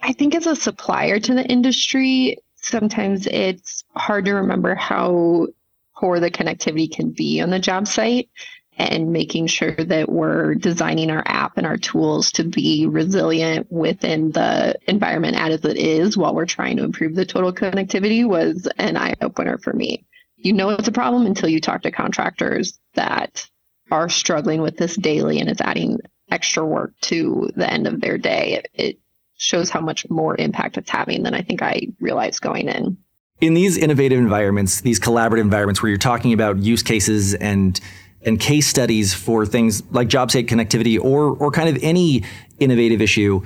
I 0.00 0.14
think 0.14 0.34
as 0.34 0.46
a 0.46 0.56
supplier 0.56 1.20
to 1.20 1.34
the 1.34 1.44
industry, 1.44 2.38
sometimes 2.56 3.26
it's 3.26 3.84
hard 3.94 4.24
to 4.24 4.32
remember 4.32 4.74
how 4.74 5.48
poor 5.96 6.18
the 6.18 6.30
connectivity 6.30 6.90
can 6.90 7.10
be 7.10 7.42
on 7.42 7.50
the 7.50 7.58
job 7.58 7.86
site 7.86 8.30
and 8.78 9.12
making 9.12 9.46
sure 9.46 9.74
that 9.74 10.10
we're 10.10 10.54
designing 10.54 11.10
our 11.10 11.22
app 11.26 11.58
and 11.58 11.66
our 11.66 11.76
tools 11.76 12.32
to 12.32 12.44
be 12.44 12.86
resilient 12.86 13.70
within 13.70 14.30
the 14.32 14.74
environment 14.86 15.36
as 15.36 15.62
it 15.66 15.76
is 15.76 16.16
while 16.16 16.34
we're 16.34 16.46
trying 16.46 16.78
to 16.78 16.84
improve 16.84 17.14
the 17.14 17.26
total 17.26 17.52
connectivity 17.52 18.26
was 18.26 18.66
an 18.78 18.96
eye 18.96 19.14
opener 19.20 19.58
for 19.58 19.74
me 19.74 20.06
you 20.42 20.52
know 20.52 20.70
it's 20.70 20.88
a 20.88 20.92
problem 20.92 21.26
until 21.26 21.48
you 21.48 21.60
talk 21.60 21.82
to 21.82 21.90
contractors 21.90 22.78
that 22.94 23.46
are 23.90 24.08
struggling 24.08 24.62
with 24.62 24.76
this 24.76 24.96
daily 24.96 25.40
and 25.40 25.48
it's 25.48 25.60
adding 25.60 25.98
extra 26.30 26.64
work 26.64 26.92
to 27.02 27.50
the 27.56 27.70
end 27.70 27.86
of 27.86 28.00
their 28.00 28.18
day. 28.18 28.54
It, 28.54 28.68
it 28.72 28.98
shows 29.36 29.70
how 29.70 29.80
much 29.80 30.08
more 30.08 30.36
impact 30.36 30.76
it's 30.76 30.90
having 30.90 31.22
than 31.22 31.34
I 31.34 31.42
think 31.42 31.62
I 31.62 31.88
realized 32.00 32.40
going 32.40 32.68
in. 32.68 32.96
In 33.40 33.54
these 33.54 33.76
innovative 33.76 34.18
environments, 34.18 34.82
these 34.82 35.00
collaborative 35.00 35.40
environments 35.40 35.82
where 35.82 35.88
you're 35.88 35.98
talking 35.98 36.32
about 36.32 36.58
use 36.58 36.82
cases 36.82 37.34
and 37.34 37.80
and 38.22 38.38
case 38.38 38.66
studies 38.66 39.14
for 39.14 39.46
things 39.46 39.82
like 39.92 40.08
job 40.08 40.30
site 40.30 40.46
connectivity 40.46 41.02
or 41.02 41.34
or 41.36 41.50
kind 41.50 41.74
of 41.74 41.82
any 41.82 42.22
innovative 42.58 43.00
issue, 43.00 43.40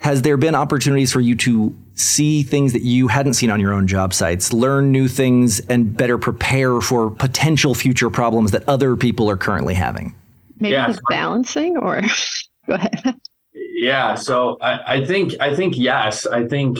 has 0.00 0.22
there 0.22 0.38
been 0.38 0.54
opportunities 0.54 1.12
for 1.12 1.20
you 1.20 1.36
to 1.36 1.76
see 1.94 2.42
things 2.42 2.72
that 2.72 2.82
you 2.82 3.08
hadn't 3.08 3.34
seen 3.34 3.50
on 3.50 3.60
your 3.60 3.74
own 3.74 3.86
job 3.86 4.14
sites, 4.14 4.50
learn 4.50 4.90
new 4.90 5.08
things, 5.08 5.60
and 5.60 5.94
better 5.94 6.16
prepare 6.16 6.80
for 6.80 7.10
potential 7.10 7.74
future 7.74 8.08
problems 8.08 8.50
that 8.52 8.66
other 8.66 8.96
people 8.96 9.30
are 9.30 9.36
currently 9.36 9.74
having? 9.74 10.14
Maybe 10.58 10.72
yeah. 10.72 10.96
balancing, 11.10 11.76
or 11.76 12.00
go 12.66 12.74
ahead. 12.74 13.14
Yeah, 13.52 14.14
so 14.14 14.56
I, 14.62 14.96
I 14.96 15.04
think 15.04 15.34
I 15.38 15.54
think 15.54 15.76
yes. 15.76 16.26
I 16.26 16.46
think 16.46 16.78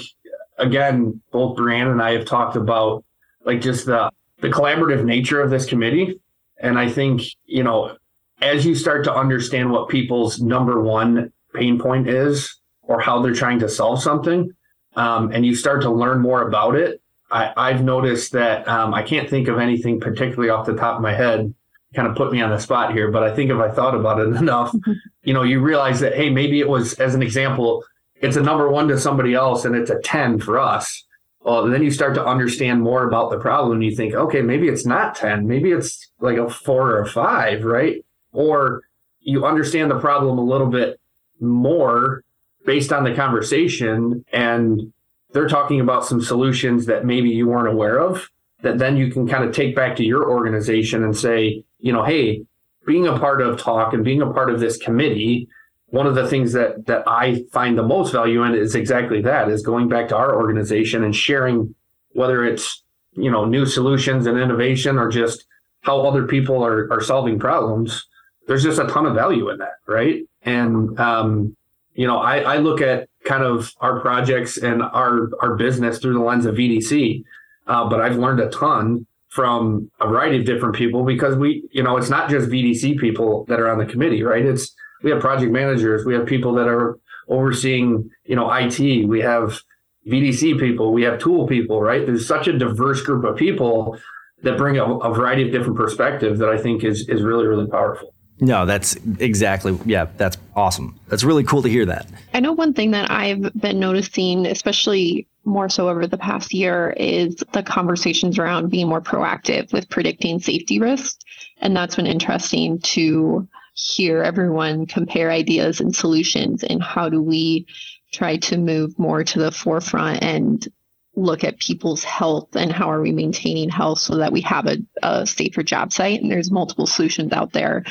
again, 0.58 1.20
both 1.30 1.58
Brianne 1.58 1.92
and 1.92 2.00
I 2.00 2.12
have 2.12 2.24
talked 2.24 2.56
about 2.56 3.04
like 3.44 3.60
just 3.60 3.84
the 3.84 4.10
the 4.40 4.48
collaborative 4.48 5.04
nature 5.04 5.42
of 5.42 5.50
this 5.50 5.66
committee, 5.66 6.18
and 6.58 6.78
I 6.78 6.88
think 6.90 7.22
you 7.44 7.64
know 7.64 7.96
as 8.40 8.64
you 8.64 8.74
start 8.74 9.04
to 9.04 9.14
understand 9.14 9.70
what 9.70 9.90
people's 9.90 10.40
number 10.40 10.80
one 10.80 11.32
pain 11.54 11.78
point 11.78 12.08
is 12.08 12.59
or 12.90 13.00
how 13.00 13.22
they're 13.22 13.32
trying 13.32 13.60
to 13.60 13.68
solve 13.68 14.02
something, 14.02 14.50
um, 14.96 15.30
and 15.32 15.46
you 15.46 15.54
start 15.54 15.80
to 15.82 15.90
learn 15.90 16.20
more 16.20 16.42
about 16.46 16.74
it, 16.74 17.00
I, 17.30 17.70
have 17.70 17.84
noticed 17.84 18.32
that 18.32 18.66
um, 18.66 18.92
I 18.92 19.04
can't 19.04 19.30
think 19.30 19.46
of 19.46 19.60
anything 19.60 20.00
particularly 20.00 20.50
off 20.50 20.66
the 20.66 20.74
top 20.74 20.96
of 20.96 21.02
my 21.02 21.14
head. 21.14 21.54
Kind 21.94 22.08
of 22.08 22.16
put 22.16 22.32
me 22.32 22.42
on 22.42 22.50
the 22.50 22.58
spot 22.58 22.92
here, 22.92 23.12
but 23.12 23.22
I 23.22 23.32
think 23.32 23.52
if 23.52 23.58
I 23.58 23.70
thought 23.70 23.94
about 23.94 24.18
it 24.18 24.34
enough, 24.42 24.74
you 25.22 25.32
know, 25.32 25.44
you 25.44 25.60
realize 25.60 26.00
that 26.00 26.16
hey, 26.16 26.30
maybe 26.30 26.58
it 26.58 26.68
was 26.68 26.94
as 26.94 27.14
an 27.14 27.22
example, 27.22 27.84
it's 28.16 28.36
a 28.36 28.42
number 28.42 28.68
one 28.68 28.88
to 28.88 28.98
somebody 28.98 29.34
else, 29.34 29.64
and 29.64 29.76
it's 29.76 29.90
a 29.90 30.00
ten 30.00 30.40
for 30.40 30.58
us. 30.58 31.04
Well, 31.42 31.68
then 31.68 31.84
you 31.84 31.92
start 31.92 32.14
to 32.16 32.26
understand 32.26 32.82
more 32.82 33.06
about 33.06 33.30
the 33.30 33.38
problem, 33.38 33.74
and 33.74 33.84
you 33.84 33.94
think, 33.94 34.14
okay, 34.14 34.42
maybe 34.42 34.68
it's 34.68 34.84
not 34.84 35.14
ten, 35.14 35.46
maybe 35.46 35.70
it's 35.70 36.10
like 36.18 36.36
a 36.36 36.50
four 36.50 36.90
or 36.90 37.02
a 37.02 37.08
five, 37.08 37.64
right? 37.64 38.04
Or 38.32 38.82
you 39.20 39.46
understand 39.46 39.92
the 39.92 40.00
problem 40.00 40.38
a 40.38 40.44
little 40.44 40.66
bit 40.66 40.98
more 41.40 42.24
based 42.70 42.92
on 42.92 43.02
the 43.02 43.12
conversation 43.12 44.24
and 44.32 44.92
they're 45.32 45.48
talking 45.48 45.80
about 45.80 46.06
some 46.06 46.20
solutions 46.20 46.86
that 46.86 47.04
maybe 47.04 47.28
you 47.28 47.48
weren't 47.48 47.66
aware 47.66 47.98
of 47.98 48.30
that 48.62 48.78
then 48.78 48.96
you 48.96 49.10
can 49.10 49.26
kind 49.26 49.42
of 49.42 49.52
take 49.52 49.74
back 49.74 49.96
to 49.96 50.04
your 50.04 50.30
organization 50.30 51.02
and 51.02 51.16
say, 51.16 51.64
you 51.80 51.92
know, 51.92 52.04
hey, 52.04 52.44
being 52.86 53.08
a 53.08 53.18
part 53.18 53.42
of 53.42 53.60
TAUC 53.60 53.94
and 53.94 54.04
being 54.04 54.22
a 54.22 54.32
part 54.32 54.50
of 54.50 54.60
this 54.60 54.76
committee, 54.76 55.48
one 55.86 56.06
of 56.06 56.14
the 56.14 56.28
things 56.28 56.52
that 56.52 56.86
that 56.86 57.02
I 57.08 57.42
find 57.50 57.76
the 57.76 57.82
most 57.82 58.12
value 58.12 58.44
in 58.44 58.54
is 58.54 58.76
exactly 58.76 59.20
that 59.22 59.48
is 59.48 59.62
going 59.62 59.88
back 59.88 60.06
to 60.10 60.16
our 60.16 60.36
organization 60.36 61.02
and 61.02 61.16
sharing 61.16 61.74
whether 62.12 62.44
it's 62.44 62.84
you 63.14 63.32
know 63.32 63.46
new 63.46 63.66
solutions 63.66 64.26
and 64.28 64.38
innovation 64.38 64.96
or 64.96 65.08
just 65.08 65.44
how 65.80 66.02
other 66.02 66.24
people 66.24 66.64
are 66.64 66.88
are 66.92 67.00
solving 67.00 67.40
problems. 67.40 68.06
There's 68.46 68.62
just 68.62 68.78
a 68.78 68.86
ton 68.86 69.06
of 69.06 69.16
value 69.16 69.50
in 69.50 69.58
that 69.58 69.78
right? 69.88 70.20
And 70.42 70.96
um, 71.00 71.56
you 72.00 72.06
know 72.06 72.18
I, 72.18 72.38
I 72.54 72.56
look 72.56 72.80
at 72.80 73.08
kind 73.24 73.44
of 73.44 73.74
our 73.80 74.00
projects 74.00 74.56
and 74.56 74.82
our 74.82 75.28
our 75.42 75.54
business 75.56 75.98
through 75.98 76.14
the 76.14 76.24
lens 76.30 76.46
of 76.46 76.54
vdc 76.54 77.22
uh, 77.66 77.88
but 77.90 78.00
i've 78.00 78.16
learned 78.16 78.40
a 78.40 78.48
ton 78.48 79.06
from 79.28 79.90
a 80.00 80.08
variety 80.08 80.38
of 80.38 80.46
different 80.46 80.74
people 80.74 81.04
because 81.04 81.36
we 81.36 81.68
you 81.72 81.82
know 81.82 81.98
it's 81.98 82.08
not 82.08 82.30
just 82.30 82.48
vdc 82.48 82.98
people 82.98 83.44
that 83.48 83.60
are 83.60 83.68
on 83.68 83.78
the 83.78 83.86
committee 83.86 84.22
right 84.22 84.46
it's 84.46 84.74
we 85.02 85.10
have 85.10 85.20
project 85.20 85.52
managers 85.52 86.06
we 86.06 86.14
have 86.14 86.26
people 86.26 86.54
that 86.54 86.68
are 86.68 86.98
overseeing 87.28 88.10
you 88.24 88.34
know 88.34 88.50
it 88.50 89.06
we 89.06 89.20
have 89.20 89.60
VDC 90.08 90.58
people, 90.58 90.94
we 90.94 91.02
have 91.02 91.18
tool 91.18 91.46
people, 91.46 91.82
right? 91.82 92.06
There's 92.06 92.26
such 92.26 92.48
a 92.48 92.56
diverse 92.56 93.02
group 93.02 93.22
of 93.24 93.36
people 93.36 93.98
that 94.42 94.56
bring 94.56 94.78
a, 94.78 94.84
a 94.84 95.12
variety 95.12 95.42
of 95.42 95.52
different 95.52 95.76
perspectives 95.76 96.38
that 96.38 96.48
I 96.48 96.56
think 96.56 96.84
is 96.84 97.06
is 97.08 97.22
really 97.22 97.46
really 97.46 97.66
powerful. 97.66 98.14
No, 98.40 98.64
that's 98.64 98.96
exactly 99.18 99.78
yeah, 99.84 100.06
that's 100.16 100.38
awesome. 100.56 100.98
That's 101.08 101.24
really 101.24 101.44
cool 101.44 101.62
to 101.62 101.68
hear 101.68 101.86
that. 101.86 102.06
I 102.34 102.40
know 102.40 102.52
one 102.52 102.74
thing 102.74 102.90
that 102.92 103.10
I've 103.10 103.52
been 103.54 103.78
noticing, 103.78 104.46
especially 104.46 105.26
more 105.44 105.68
so 105.68 105.88
over 105.88 106.06
the 106.06 106.18
past 106.18 106.52
year, 106.52 106.90
is 106.96 107.36
the 107.52 107.62
conversations 107.62 108.38
around 108.38 108.70
being 108.70 108.88
more 108.88 109.00
proactive 109.00 109.72
with 109.72 109.88
predicting 109.88 110.38
safety 110.38 110.78
risks. 110.78 111.18
And 111.60 111.76
that's 111.76 111.96
been 111.96 112.06
interesting 112.06 112.80
to 112.80 113.48
hear 113.74 114.22
everyone 114.22 114.86
compare 114.86 115.30
ideas 115.30 115.80
and 115.80 115.94
solutions 115.94 116.62
and 116.62 116.82
how 116.82 117.08
do 117.08 117.22
we 117.22 117.66
try 118.12 118.36
to 118.36 118.58
move 118.58 118.98
more 118.98 119.24
to 119.24 119.38
the 119.38 119.52
forefront 119.52 120.22
and 120.22 120.68
look 121.16 121.44
at 121.44 121.58
people's 121.58 122.04
health 122.04 122.54
and 122.56 122.72
how 122.72 122.90
are 122.90 123.00
we 123.00 123.12
maintaining 123.12 123.68
health 123.68 123.98
so 123.98 124.16
that 124.16 124.32
we 124.32 124.40
have 124.40 124.66
a, 124.66 124.78
a 125.02 125.26
safer 125.26 125.62
job 125.62 125.92
site. 125.92 126.20
And 126.20 126.30
there's 126.30 126.50
multiple 126.50 126.86
solutions 126.86 127.32
out 127.32 127.52
there 127.52 127.84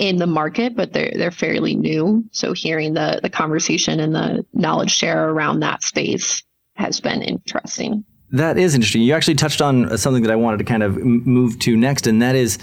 in 0.00 0.16
the 0.16 0.26
market, 0.26 0.74
but 0.74 0.92
they're 0.94 1.12
they're 1.14 1.30
fairly 1.30 1.76
new. 1.76 2.24
So 2.32 2.54
hearing 2.54 2.94
the 2.94 3.20
the 3.22 3.28
conversation 3.28 4.00
and 4.00 4.14
the 4.14 4.44
knowledge 4.54 4.90
share 4.90 5.28
around 5.28 5.60
that 5.60 5.82
space 5.82 6.42
has 6.74 7.00
been 7.00 7.22
interesting. 7.22 8.04
That 8.32 8.56
is 8.56 8.74
interesting. 8.74 9.02
You 9.02 9.12
actually 9.12 9.34
touched 9.34 9.60
on 9.60 9.98
something 9.98 10.22
that 10.22 10.32
I 10.32 10.36
wanted 10.36 10.58
to 10.58 10.64
kind 10.64 10.82
of 10.82 10.96
move 10.96 11.58
to 11.60 11.76
next, 11.76 12.06
and 12.06 12.22
that 12.22 12.34
is 12.34 12.58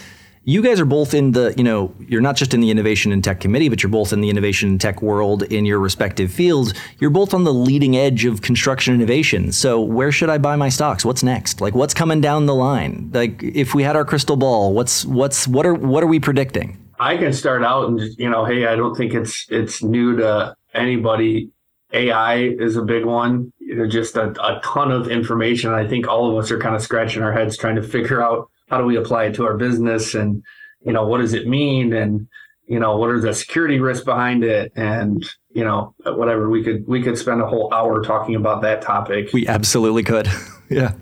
you 0.45 0.63
guys 0.63 0.79
are 0.79 0.85
both 0.85 1.13
in 1.13 1.33
the, 1.33 1.53
you 1.57 1.63
know, 1.63 1.93
you're 1.99 2.21
not 2.21 2.37
just 2.37 2.53
in 2.53 2.61
the 2.61 2.71
innovation 2.71 3.11
and 3.11 3.21
tech 3.21 3.41
committee, 3.41 3.67
but 3.67 3.83
you're 3.83 3.89
both 3.89 4.13
in 4.13 4.21
the 4.21 4.29
innovation 4.29 4.69
and 4.69 4.79
tech 4.79 5.01
world 5.01 5.43
in 5.43 5.65
your 5.65 5.77
respective 5.77 6.31
fields. 6.31 6.73
You're 6.99 7.09
both 7.09 7.33
on 7.33 7.43
the 7.43 7.53
leading 7.53 7.97
edge 7.97 8.23
of 8.23 8.41
construction 8.41 8.95
innovation. 8.95 9.51
So 9.51 9.81
where 9.81 10.09
should 10.09 10.29
I 10.29 10.37
buy 10.37 10.55
my 10.55 10.69
stocks? 10.69 11.03
What's 11.03 11.21
next? 11.21 11.59
Like 11.59 11.75
what's 11.75 11.93
coming 11.93 12.21
down 12.21 12.45
the 12.45 12.55
line? 12.55 13.11
Like 13.13 13.43
if 13.43 13.75
we 13.75 13.83
had 13.83 13.97
our 13.97 14.05
crystal 14.05 14.37
ball, 14.37 14.73
what's 14.73 15.03
what's 15.05 15.49
what 15.49 15.65
are 15.65 15.73
what 15.73 16.01
are 16.01 16.07
we 16.07 16.19
predicting? 16.19 16.86
I 16.99 17.17
can 17.17 17.33
start 17.33 17.63
out 17.63 17.87
and 17.87 17.99
just, 17.99 18.19
you 18.19 18.29
know, 18.29 18.45
hey, 18.45 18.65
I 18.65 18.75
don't 18.75 18.95
think 18.95 19.13
it's 19.13 19.45
it's 19.49 19.83
new 19.83 20.17
to 20.17 20.55
anybody. 20.73 21.49
AI 21.93 22.35
is 22.35 22.75
a 22.75 22.81
big 22.81 23.05
one. 23.05 23.53
There's 23.59 23.93
just 23.93 24.17
a, 24.17 24.31
a 24.43 24.59
ton 24.63 24.91
of 24.91 25.09
information. 25.09 25.71
I 25.71 25.87
think 25.87 26.07
all 26.07 26.29
of 26.29 26.43
us 26.43 26.51
are 26.51 26.59
kind 26.59 26.75
of 26.75 26.81
scratching 26.81 27.23
our 27.23 27.31
heads 27.31 27.57
trying 27.57 27.75
to 27.75 27.83
figure 27.83 28.21
out 28.21 28.49
how 28.67 28.77
do 28.77 28.85
we 28.85 28.97
apply 28.97 29.25
it 29.25 29.35
to 29.35 29.45
our 29.45 29.55
business 29.57 30.13
and 30.13 30.43
you 30.85 30.93
know 30.93 31.07
what 31.07 31.19
does 31.19 31.33
it 31.33 31.47
mean 31.47 31.93
and 31.93 32.27
you 32.67 32.79
know 32.79 32.97
what 32.97 33.09
are 33.09 33.19
the 33.19 33.33
security 33.33 33.79
risks 33.79 34.05
behind 34.05 34.43
it 34.43 34.71
and 34.75 35.25
you 35.51 35.63
know 35.63 35.93
whatever 36.05 36.49
we 36.49 36.63
could 36.63 36.85
we 36.87 37.01
could 37.01 37.17
spend 37.17 37.41
a 37.41 37.47
whole 37.47 37.73
hour 37.73 38.03
talking 38.03 38.35
about 38.35 38.61
that 38.61 38.81
topic 38.81 39.31
we 39.33 39.47
absolutely 39.47 40.03
could 40.03 40.29
yeah 40.69 40.93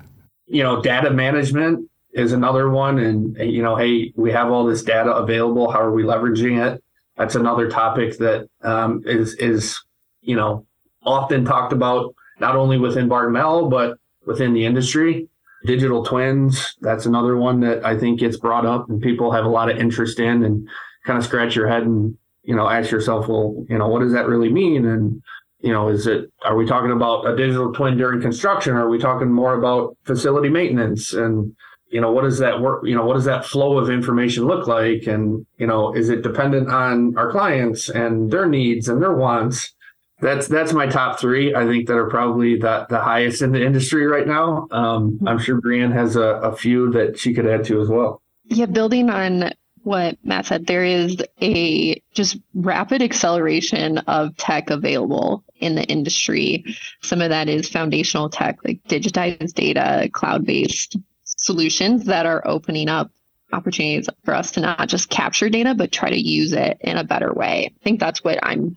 you 0.47 0.63
know 0.63 0.81
data 0.81 1.09
management 1.09 1.89
is 2.15 2.33
another 2.33 2.69
one. 2.69 2.97
And 2.99 3.37
you 3.37 3.61
know 3.61 3.75
hey 3.75 4.13
we 4.15 4.31
have 4.31 4.51
all 4.51 4.65
this 4.65 4.83
data 4.83 5.11
available. 5.11 5.71
How 5.71 5.81
are 5.81 5.91
we 5.91 6.03
leveraging 6.03 6.65
it? 6.65 6.83
That's 7.17 7.35
another 7.35 7.69
topic 7.69 8.17
that 8.17 8.47
um, 8.63 9.03
is 9.05 9.35
is 9.35 9.79
you 10.21 10.35
know 10.35 10.65
often 11.03 11.45
talked 11.45 11.73
about 11.73 12.15
not 12.39 12.55
only 12.55 12.77
within 12.79 13.07
Barton 13.07 13.33
Malow 13.33 13.69
but 13.69 13.97
within 14.25 14.53
the 14.53 14.65
industry. 14.65 15.29
Digital 15.65 16.05
twins 16.05 16.75
that's 16.81 17.07
another 17.07 17.37
one 17.37 17.59
that 17.61 17.83
i 17.83 17.97
think 17.97 18.19
gets 18.19 18.37
brought 18.37 18.67
up 18.67 18.87
and 18.87 19.01
people 19.01 19.31
have 19.31 19.45
a 19.45 19.49
lot 19.49 19.67
of 19.67 19.79
interest 19.79 20.19
in 20.19 20.43
and 20.43 20.69
kind 21.07 21.17
of 21.17 21.25
scratch 21.25 21.55
your 21.55 21.67
head 21.67 21.81
and 21.81 22.15
you 22.43 22.55
know 22.55 22.69
ask 22.69 22.91
yourself 22.91 23.27
well 23.27 23.65
you 23.67 23.77
know 23.77 23.87
what 23.87 23.99
does 24.01 24.13
that 24.13 24.27
really 24.27 24.49
mean? 24.49 24.85
And 24.85 25.21
you 25.61 25.73
know 25.73 25.89
is 25.89 26.07
it 26.07 26.31
are 26.43 26.55
we 26.55 26.65
talking 26.65 26.91
about 26.91 27.27
a 27.27 27.35
digital 27.35 27.73
twin 27.73 27.97
during 27.97 28.21
construction? 28.21 28.75
Or 28.75 28.85
are 28.85 28.89
we 28.89 28.99
talking 28.99 29.31
more 29.31 29.57
about 29.57 29.97
facility 30.05 30.49
maintenance? 30.49 31.13
And 31.13 31.55
you 31.89 32.01
know 32.01 32.11
what 32.11 32.23
does 32.23 32.39
that 32.39 32.61
work 32.61 32.85
you 32.85 32.95
know 32.95 33.05
what 33.05 33.13
does 33.13 33.25
that 33.25 33.45
flow 33.45 33.77
of 33.77 33.89
information 33.89 34.45
look 34.45 34.67
like 34.67 35.07
and 35.07 35.45
you 35.57 35.67
know 35.67 35.93
is 35.93 36.09
it 36.09 36.21
dependent 36.21 36.69
on 36.69 37.17
our 37.17 37.31
clients 37.31 37.89
and 37.89 38.31
their 38.31 38.47
needs 38.47 38.89
and 38.89 39.01
their 39.01 39.13
wants 39.13 39.75
that's 40.21 40.47
that's 40.47 40.71
my 40.71 40.87
top 40.87 41.19
three. 41.19 41.53
I 41.53 41.65
think 41.65 41.87
that 41.87 41.97
are 41.97 42.09
probably 42.09 42.57
the 42.57 42.85
the 42.89 42.99
highest 42.99 43.41
in 43.41 43.51
the 43.51 43.63
industry 43.63 44.07
right 44.07 44.25
now. 44.25 44.67
Um, 44.71 45.19
I'm 45.27 45.39
sure 45.39 45.59
Brianne 45.59 45.93
has 45.93 46.15
a, 46.15 46.21
a 46.21 46.55
few 46.55 46.91
that 46.91 47.19
she 47.19 47.33
could 47.33 47.45
add 47.45 47.65
to 47.65 47.81
as 47.81 47.89
well. 47.89 48.21
Yeah, 48.45 48.67
building 48.67 49.09
on 49.09 49.51
what 49.83 50.17
Matt 50.23 50.47
said, 50.47 50.67
there 50.67 50.83
is 50.83 51.17
a 51.41 52.01
just 52.13 52.37
rapid 52.53 53.01
acceleration 53.01 53.99
of 53.99 54.35
tech 54.37 54.69
available 54.69 55.43
in 55.59 55.75
the 55.75 55.83
industry. 55.83 56.65
Some 57.03 57.21
of 57.21 57.29
that 57.29 57.49
is 57.49 57.69
foundational 57.69 58.29
tech, 58.29 58.57
like 58.65 58.81
digitized 58.85 59.53
data, 59.53 60.09
cloud 60.11 60.45
based 60.45 60.97
solutions 61.45 62.05
that 62.05 62.25
are 62.25 62.45
opening 62.45 62.89
up 62.89 63.11
opportunities 63.53 64.09
for 64.23 64.33
us 64.33 64.51
to 64.51 64.59
not 64.61 64.89
just 64.89 65.09
capture 65.09 65.49
data, 65.49 65.75
but 65.75 65.91
try 65.91 66.09
to 66.09 66.19
use 66.19 66.53
it 66.53 66.77
in 66.81 66.97
a 66.97 67.03
better 67.03 67.31
way. 67.31 67.71
I 67.73 67.83
think 67.83 67.99
that's 67.99 68.23
what 68.23 68.39
I'm 68.41 68.75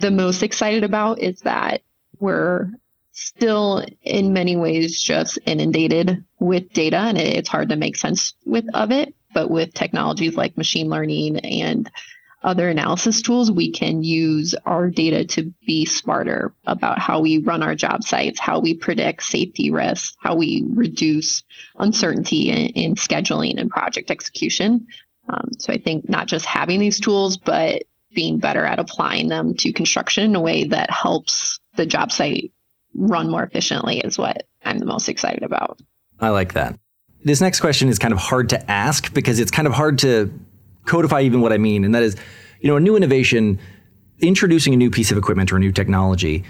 the 0.00 0.10
most 0.10 0.42
excited 0.42 0.84
about 0.84 1.20
is 1.20 1.40
that 1.40 1.82
we're 2.18 2.70
still 3.12 3.84
in 4.02 4.32
many 4.32 4.56
ways 4.56 5.00
just 5.00 5.38
inundated 5.46 6.24
with 6.38 6.72
data 6.72 6.96
and 6.96 7.18
it's 7.18 7.48
hard 7.48 7.68
to 7.68 7.76
make 7.76 7.96
sense 7.96 8.34
with 8.46 8.64
of 8.74 8.90
it 8.90 9.14
but 9.34 9.50
with 9.50 9.74
technologies 9.74 10.34
like 10.34 10.56
machine 10.56 10.88
learning 10.88 11.38
and 11.40 11.90
other 12.42 12.68
analysis 12.68 13.22
tools 13.22 13.50
we 13.50 13.70
can 13.70 14.02
use 14.02 14.54
our 14.66 14.90
data 14.90 15.24
to 15.24 15.52
be 15.66 15.84
smarter 15.84 16.52
about 16.66 16.98
how 16.98 17.20
we 17.20 17.38
run 17.38 17.62
our 17.62 17.74
job 17.74 18.02
sites 18.02 18.40
how 18.40 18.58
we 18.58 18.74
predict 18.74 19.22
safety 19.22 19.70
risks 19.70 20.16
how 20.20 20.34
we 20.34 20.64
reduce 20.74 21.42
uncertainty 21.78 22.50
in, 22.50 22.68
in 22.68 22.94
scheduling 22.94 23.60
and 23.60 23.70
project 23.70 24.10
execution 24.10 24.86
um, 25.28 25.48
so 25.58 25.72
i 25.72 25.78
think 25.78 26.08
not 26.08 26.26
just 26.26 26.44
having 26.44 26.80
these 26.80 27.00
tools 27.00 27.36
but 27.36 27.82
being 28.14 28.38
better 28.38 28.64
at 28.64 28.78
applying 28.78 29.28
them 29.28 29.54
to 29.54 29.72
construction 29.72 30.24
in 30.24 30.34
a 30.34 30.40
way 30.40 30.64
that 30.64 30.90
helps 30.90 31.60
the 31.76 31.86
job 31.86 32.12
site 32.12 32.52
run 32.94 33.30
more 33.30 33.42
efficiently 33.42 33.98
is 34.00 34.18
what 34.18 34.46
I'm 34.64 34.78
the 34.78 34.86
most 34.86 35.08
excited 35.08 35.42
about. 35.42 35.80
I 36.20 36.28
like 36.28 36.54
that. 36.54 36.78
This 37.24 37.40
next 37.40 37.60
question 37.60 37.88
is 37.88 37.98
kind 37.98 38.12
of 38.12 38.18
hard 38.18 38.48
to 38.50 38.70
ask 38.70 39.12
because 39.14 39.38
it's 39.38 39.50
kind 39.50 39.66
of 39.66 39.74
hard 39.74 39.98
to 40.00 40.32
codify 40.84 41.22
even 41.22 41.40
what 41.40 41.52
I 41.52 41.58
mean. 41.58 41.84
And 41.84 41.94
that 41.94 42.02
is, 42.02 42.16
you 42.60 42.68
know, 42.68 42.76
a 42.76 42.80
new 42.80 42.96
innovation, 42.96 43.58
introducing 44.20 44.74
a 44.74 44.76
new 44.76 44.90
piece 44.90 45.10
of 45.10 45.18
equipment 45.18 45.52
or 45.52 45.56
a 45.56 45.60
new 45.60 45.72
technology 45.72 46.44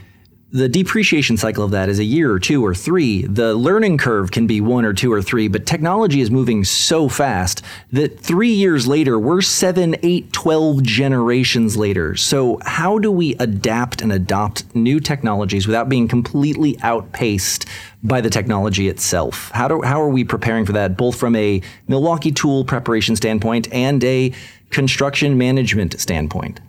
the 0.52 0.68
depreciation 0.68 1.38
cycle 1.38 1.64
of 1.64 1.70
that 1.70 1.88
is 1.88 1.98
a 1.98 2.04
year 2.04 2.30
or 2.30 2.38
two 2.38 2.64
or 2.64 2.74
three. 2.74 3.22
The 3.22 3.54
learning 3.54 3.96
curve 3.96 4.30
can 4.30 4.46
be 4.46 4.60
one 4.60 4.84
or 4.84 4.92
two 4.92 5.10
or 5.10 5.22
three, 5.22 5.48
but 5.48 5.64
technology 5.64 6.20
is 6.20 6.30
moving 6.30 6.62
so 6.62 7.08
fast 7.08 7.62
that 7.90 8.20
three 8.20 8.52
years 8.52 8.86
later, 8.86 9.18
we're 9.18 9.40
seven, 9.40 9.96
eight, 10.02 10.30
12 10.32 10.82
generations 10.82 11.78
later. 11.78 12.14
So, 12.16 12.58
how 12.64 12.98
do 12.98 13.10
we 13.10 13.34
adapt 13.36 14.02
and 14.02 14.12
adopt 14.12 14.74
new 14.74 15.00
technologies 15.00 15.66
without 15.66 15.88
being 15.88 16.06
completely 16.06 16.78
outpaced 16.82 17.64
by 18.02 18.20
the 18.20 18.30
technology 18.30 18.88
itself? 18.88 19.50
How, 19.52 19.68
do, 19.68 19.82
how 19.82 20.00
are 20.00 20.08
we 20.08 20.24
preparing 20.24 20.66
for 20.66 20.72
that, 20.72 20.96
both 20.96 21.16
from 21.16 21.36
a 21.36 21.62
Milwaukee 21.88 22.32
tool 22.32 22.64
preparation 22.64 23.16
standpoint 23.16 23.72
and 23.72 24.02
a 24.04 24.32
construction 24.70 25.38
management 25.38 25.98
standpoint? 26.00 26.60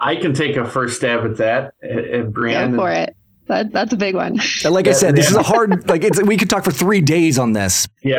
I 0.00 0.16
can 0.16 0.32
take 0.32 0.56
a 0.56 0.64
first 0.64 0.96
stab 0.96 1.24
at 1.24 1.36
that, 1.38 1.74
and 1.82 2.32
Brianne. 2.32 2.70
Go 2.70 2.78
for 2.78 2.90
it. 2.90 3.16
That, 3.48 3.72
that's 3.72 3.92
a 3.92 3.96
big 3.96 4.14
one. 4.14 4.38
Like 4.64 4.86
I 4.86 4.92
said, 4.92 5.16
this 5.16 5.30
is 5.30 5.36
a 5.36 5.42
hard. 5.42 5.88
Like 5.88 6.04
it's 6.04 6.22
we 6.22 6.36
could 6.36 6.50
talk 6.50 6.64
for 6.64 6.70
three 6.70 7.00
days 7.00 7.38
on 7.38 7.52
this. 7.52 7.88
Yeah, 8.02 8.18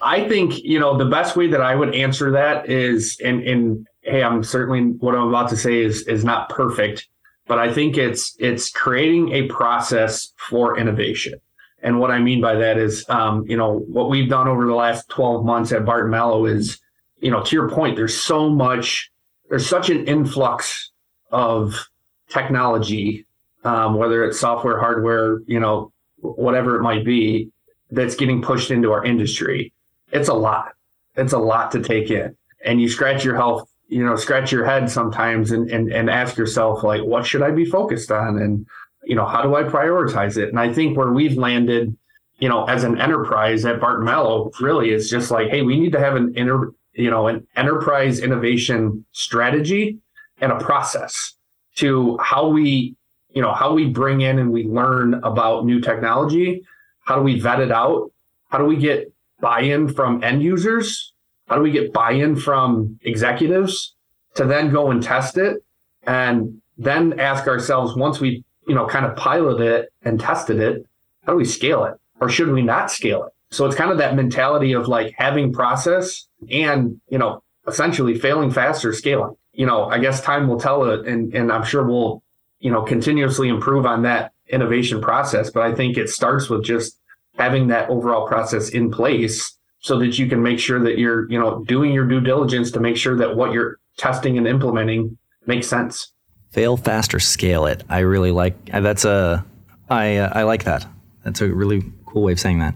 I 0.00 0.26
think 0.26 0.58
you 0.64 0.80
know 0.80 0.96
the 0.96 1.04
best 1.04 1.36
way 1.36 1.46
that 1.48 1.60
I 1.60 1.74
would 1.74 1.94
answer 1.94 2.32
that 2.32 2.68
is, 2.68 3.20
and 3.22 3.42
and 3.42 3.86
hey, 4.02 4.22
I'm 4.22 4.42
certainly 4.42 4.92
what 4.98 5.14
I'm 5.14 5.28
about 5.28 5.50
to 5.50 5.56
say 5.56 5.82
is 5.82 6.08
is 6.08 6.24
not 6.24 6.48
perfect, 6.48 7.06
but 7.46 7.58
I 7.58 7.72
think 7.72 7.98
it's 7.98 8.34
it's 8.38 8.70
creating 8.70 9.32
a 9.32 9.46
process 9.48 10.32
for 10.48 10.78
innovation. 10.78 11.34
And 11.82 11.98
what 11.98 12.10
I 12.10 12.18
mean 12.18 12.40
by 12.40 12.54
that 12.56 12.78
is, 12.78 13.08
um, 13.08 13.44
you 13.48 13.56
know, 13.56 13.78
what 13.78 14.10
we've 14.10 14.28
done 14.28 14.48
over 14.48 14.66
the 14.66 14.74
last 14.74 15.08
12 15.08 15.44
months 15.44 15.72
at 15.72 15.84
Barton 15.84 16.10
Malow 16.10 16.44
is, 16.46 16.78
you 17.20 17.30
know, 17.30 17.42
to 17.42 17.56
your 17.56 17.70
point, 17.70 17.96
there's 17.96 18.20
so 18.20 18.50
much, 18.50 19.10
there's 19.48 19.66
such 19.66 19.88
an 19.90 20.06
influx 20.06 20.90
of 21.30 21.88
technology, 22.28 23.26
um, 23.64 23.94
whether 23.94 24.24
it's 24.24 24.38
software, 24.38 24.78
hardware, 24.78 25.40
you 25.46 25.60
know, 25.60 25.92
whatever 26.18 26.76
it 26.76 26.82
might 26.82 27.04
be, 27.04 27.50
that's 27.90 28.14
getting 28.14 28.42
pushed 28.42 28.70
into 28.70 28.92
our 28.92 29.04
industry. 29.04 29.72
It's 30.12 30.28
a 30.28 30.34
lot. 30.34 30.72
It's 31.16 31.32
a 31.32 31.38
lot 31.38 31.70
to 31.72 31.82
take 31.82 32.10
in. 32.10 32.36
And 32.64 32.80
you 32.80 32.88
scratch 32.88 33.24
your 33.24 33.36
health, 33.36 33.70
you 33.88 34.04
know, 34.04 34.16
scratch 34.16 34.52
your 34.52 34.64
head 34.64 34.90
sometimes 34.90 35.50
and, 35.50 35.70
and, 35.70 35.90
and 35.90 36.10
ask 36.10 36.36
yourself, 36.36 36.82
like, 36.84 37.02
what 37.02 37.26
should 37.26 37.42
I 37.42 37.50
be 37.50 37.64
focused 37.64 38.12
on? 38.12 38.38
And, 38.38 38.66
you 39.10 39.16
know, 39.16 39.26
how 39.26 39.42
do 39.42 39.56
I 39.56 39.64
prioritize 39.64 40.36
it? 40.36 40.50
And 40.50 40.60
I 40.60 40.72
think 40.72 40.96
where 40.96 41.10
we've 41.12 41.36
landed, 41.36 41.96
you 42.38 42.48
know, 42.48 42.64
as 42.66 42.84
an 42.84 43.00
enterprise 43.00 43.64
at 43.64 43.80
Barton 43.80 44.06
Malow 44.06 44.52
really 44.60 44.90
is 44.90 45.10
just 45.10 45.32
like, 45.32 45.48
hey, 45.48 45.62
we 45.62 45.80
need 45.80 45.90
to 45.90 45.98
have 45.98 46.14
an 46.14 46.32
inter, 46.36 46.72
you 46.92 47.10
know, 47.10 47.26
an 47.26 47.44
enterprise 47.56 48.20
innovation 48.20 49.04
strategy 49.10 49.98
and 50.40 50.52
a 50.52 50.60
process 50.60 51.34
to 51.74 52.16
how 52.18 52.46
we, 52.46 52.94
you 53.34 53.42
know, 53.42 53.52
how 53.52 53.72
we 53.72 53.86
bring 53.86 54.20
in 54.20 54.38
and 54.38 54.52
we 54.52 54.62
learn 54.62 55.14
about 55.24 55.66
new 55.66 55.80
technology. 55.80 56.62
How 57.04 57.16
do 57.16 57.22
we 57.22 57.40
vet 57.40 57.58
it 57.58 57.72
out? 57.72 58.12
How 58.50 58.58
do 58.58 58.64
we 58.64 58.76
get 58.76 59.12
buy-in 59.40 59.92
from 59.92 60.22
end 60.22 60.40
users? 60.40 61.14
How 61.48 61.56
do 61.56 61.62
we 61.62 61.72
get 61.72 61.92
buy-in 61.92 62.36
from 62.36 63.00
executives 63.02 63.92
to 64.36 64.44
then 64.44 64.70
go 64.70 64.92
and 64.92 65.02
test 65.02 65.36
it 65.36 65.64
and 66.06 66.62
then 66.78 67.18
ask 67.18 67.48
ourselves 67.48 67.96
once 67.96 68.20
we, 68.20 68.44
you 68.70 68.76
know, 68.76 68.86
kind 68.86 69.04
of 69.04 69.16
piloted 69.16 69.66
it 69.66 69.92
and 70.02 70.20
tested 70.20 70.60
it, 70.60 70.86
how 71.24 71.32
do 71.32 71.38
we 71.38 71.44
scale 71.44 71.82
it? 71.86 71.94
Or 72.20 72.28
should 72.28 72.52
we 72.52 72.62
not 72.62 72.88
scale 72.88 73.24
it? 73.24 73.32
So 73.50 73.66
it's 73.66 73.74
kind 73.74 73.90
of 73.90 73.98
that 73.98 74.14
mentality 74.14 74.74
of 74.74 74.86
like 74.86 75.12
having 75.18 75.52
process 75.52 76.28
and, 76.48 77.00
you 77.08 77.18
know, 77.18 77.42
essentially 77.66 78.16
failing 78.16 78.52
fast 78.52 78.84
or 78.84 78.92
scaling. 78.92 79.34
You 79.54 79.66
know, 79.66 79.86
I 79.86 79.98
guess 79.98 80.20
time 80.20 80.46
will 80.46 80.60
tell 80.60 80.84
it 80.84 81.04
and, 81.04 81.34
and 81.34 81.50
I'm 81.50 81.64
sure 81.64 81.84
we'll, 81.84 82.22
you 82.60 82.70
know, 82.70 82.82
continuously 82.82 83.48
improve 83.48 83.86
on 83.86 84.02
that 84.02 84.30
innovation 84.48 85.00
process. 85.00 85.50
But 85.50 85.64
I 85.64 85.74
think 85.74 85.96
it 85.96 86.08
starts 86.08 86.48
with 86.48 86.64
just 86.64 86.96
having 87.36 87.66
that 87.68 87.90
overall 87.90 88.28
process 88.28 88.68
in 88.68 88.92
place 88.92 89.58
so 89.80 89.98
that 89.98 90.16
you 90.16 90.28
can 90.28 90.44
make 90.44 90.60
sure 90.60 90.78
that 90.78 90.96
you're, 90.96 91.28
you 91.28 91.40
know, 91.40 91.64
doing 91.64 91.92
your 91.92 92.06
due 92.06 92.20
diligence 92.20 92.70
to 92.70 92.78
make 92.78 92.96
sure 92.96 93.16
that 93.16 93.34
what 93.34 93.52
you're 93.52 93.80
testing 93.96 94.38
and 94.38 94.46
implementing 94.46 95.18
makes 95.44 95.66
sense. 95.66 96.12
Fail 96.50 96.76
fast 96.76 97.14
or 97.14 97.20
scale 97.20 97.66
it. 97.66 97.84
I 97.88 98.00
really 98.00 98.32
like 98.32 98.66
that's 98.66 99.04
a 99.04 99.44
I 99.88 100.16
uh, 100.16 100.32
I 100.34 100.42
like 100.42 100.64
that. 100.64 100.86
That's 101.24 101.40
a 101.40 101.48
really 101.48 101.82
cool 102.06 102.22
way 102.22 102.32
of 102.32 102.40
saying 102.40 102.58
that. 102.60 102.74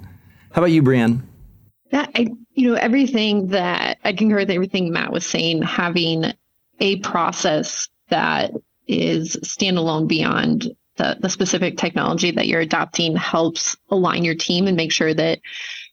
How 0.52 0.60
about 0.60 0.70
you, 0.70 0.82
Brianne? 0.82 1.22
Yeah, 1.90 2.06
I, 2.14 2.28
you 2.52 2.70
know, 2.70 2.74
everything 2.74 3.48
that 3.48 3.98
I 4.04 4.12
concur 4.12 4.38
with 4.38 4.50
everything 4.50 4.92
Matt 4.92 5.12
was 5.12 5.26
saying, 5.26 5.62
having 5.62 6.32
a 6.80 6.96
process 7.00 7.88
that 8.08 8.52
is 8.86 9.36
standalone 9.36 10.06
beyond 10.06 10.74
the, 10.96 11.16
the 11.20 11.28
specific 11.28 11.76
technology 11.76 12.30
that 12.32 12.46
you're 12.46 12.60
adopting 12.60 13.16
helps 13.16 13.76
align 13.90 14.24
your 14.24 14.34
team 14.34 14.66
and 14.66 14.76
make 14.76 14.92
sure 14.92 15.12
that 15.14 15.40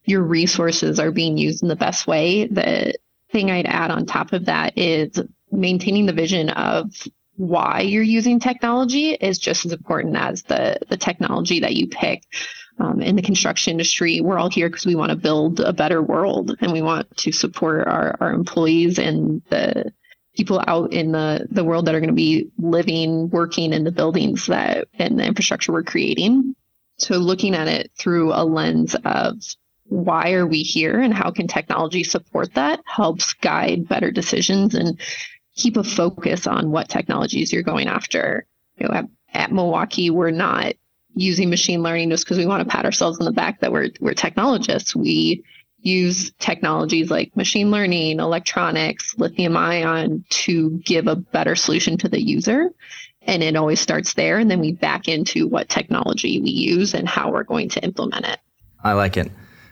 your 0.06 0.22
resources 0.22 1.00
are 1.00 1.12
being 1.12 1.38
used 1.38 1.64
in 1.64 1.70
the 1.70 1.76
best 1.76 2.08
way. 2.08 2.48
The 2.48 2.94
thing 3.32 3.50
I'd 3.50 3.66
add 3.66 3.92
on 3.92 4.06
top 4.06 4.34
of 4.34 4.46
that 4.46 4.78
is 4.78 5.20
maintaining 5.52 6.06
the 6.06 6.14
vision 6.14 6.50
of 6.50 6.94
why 7.36 7.82
you're 7.82 8.04
using 8.04 8.40
technology 8.40 9.12
is 9.12 9.40
just 9.40 9.66
as 9.66 9.72
important 9.72 10.16
as 10.16 10.44
the 10.44 10.78
the 10.90 10.98
technology 10.98 11.62
that 11.62 11.76
you 11.76 11.88
pick. 11.88 12.24
Um, 12.80 13.02
in 13.02 13.16
the 13.16 13.22
construction 13.22 13.72
industry, 13.72 14.22
we're 14.22 14.40
all 14.40 14.50
here 14.50 14.68
because 14.70 14.86
we 14.86 14.96
want 14.96 15.12
to 15.12 15.16
build 15.16 15.60
a 15.60 15.74
better 15.74 16.02
world 16.02 16.56
and 16.62 16.72
we 16.72 16.82
want 16.82 17.16
to 17.18 17.32
support 17.32 17.88
our, 17.88 18.16
our 18.20 18.32
employees 18.32 18.98
and 18.98 19.42
the 19.50 19.94
people 20.36 20.64
out 20.66 20.94
in 20.94 21.12
the, 21.12 21.48
the 21.52 21.64
world 21.64 21.86
that 21.86 21.96
are 21.96 22.00
going 22.00 22.10
to 22.10 22.16
be 22.16 22.50
living, 22.58 23.30
working 23.30 23.74
in 23.74 23.84
the 23.84 23.92
buildings 23.92 24.48
that 24.48 24.88
and 24.98 25.20
the 25.20 25.26
infrastructure 25.26 25.72
we're 25.72 25.84
creating. 25.84 26.56
So 26.98 27.18
looking 27.18 27.54
at 27.56 27.68
it 27.68 27.92
through 28.00 28.34
a 28.34 28.44
lens 28.44 28.96
of 29.06 29.36
why 29.86 30.32
are 30.32 30.48
we 30.48 30.64
here 30.64 31.00
and 31.02 31.14
how 31.14 31.32
can 31.32 31.48
technology 31.48 32.04
support 32.04 32.54
that 32.54 32.80
helps 32.86 33.34
guide 33.34 33.88
better 33.88 34.10
decisions 34.10 34.74
and 34.74 35.00
keep 35.56 35.78
a 35.78 35.84
focus 35.84 36.48
on 36.48 36.72
what 36.72 36.90
technologies 36.90 37.52
you're 37.52 37.64
going 37.64 37.88
after. 37.88 38.46
You 38.78 38.88
know, 38.88 38.94
at, 38.94 39.06
at 39.34 39.52
Milwaukee, 39.52 40.10
we're 40.10 40.32
not 40.32 40.74
using 41.14 41.50
machine 41.50 41.84
learning 41.84 42.10
just 42.10 42.26
because 42.26 42.38
we 42.38 42.46
want 42.46 42.64
to 42.64 42.70
pat 42.70 42.86
ourselves 42.86 43.20
on 43.20 43.26
the 43.26 43.32
back 43.32 43.60
that 43.60 43.72
we're 43.72 43.90
we're 44.00 44.14
technologists. 44.14 44.96
We 44.96 45.44
use 45.82 46.32
technologies 46.40 47.10
like 47.10 47.36
machine 47.36 47.72
learning, 47.72 48.20
electronics, 48.20 49.16
lithium 49.18 49.58
ion 49.58 50.24
to 50.30 50.70
give 50.86 51.08
a 51.08 51.16
better 51.16 51.56
solution 51.56 51.98
to 51.98 52.10
the 52.10 52.22
user. 52.22 52.70
And 53.24 53.44
it 53.44 53.56
always 53.56 53.80
starts 53.80 54.14
there. 54.14 54.38
And 54.38 54.50
then 54.50 54.60
we 54.60 54.72
back 54.72 55.08
into 55.08 55.48
what 55.48 55.70
technology 55.70 56.40
we 56.40 56.50
use 56.50 56.94
and 56.94 57.08
how 57.08 57.32
we're 57.32 57.44
going 57.44 57.70
to 57.70 57.84
implement 57.84 58.26
it. 58.26 58.40
I 58.84 58.94
like 58.94 59.18
it. 59.18 59.32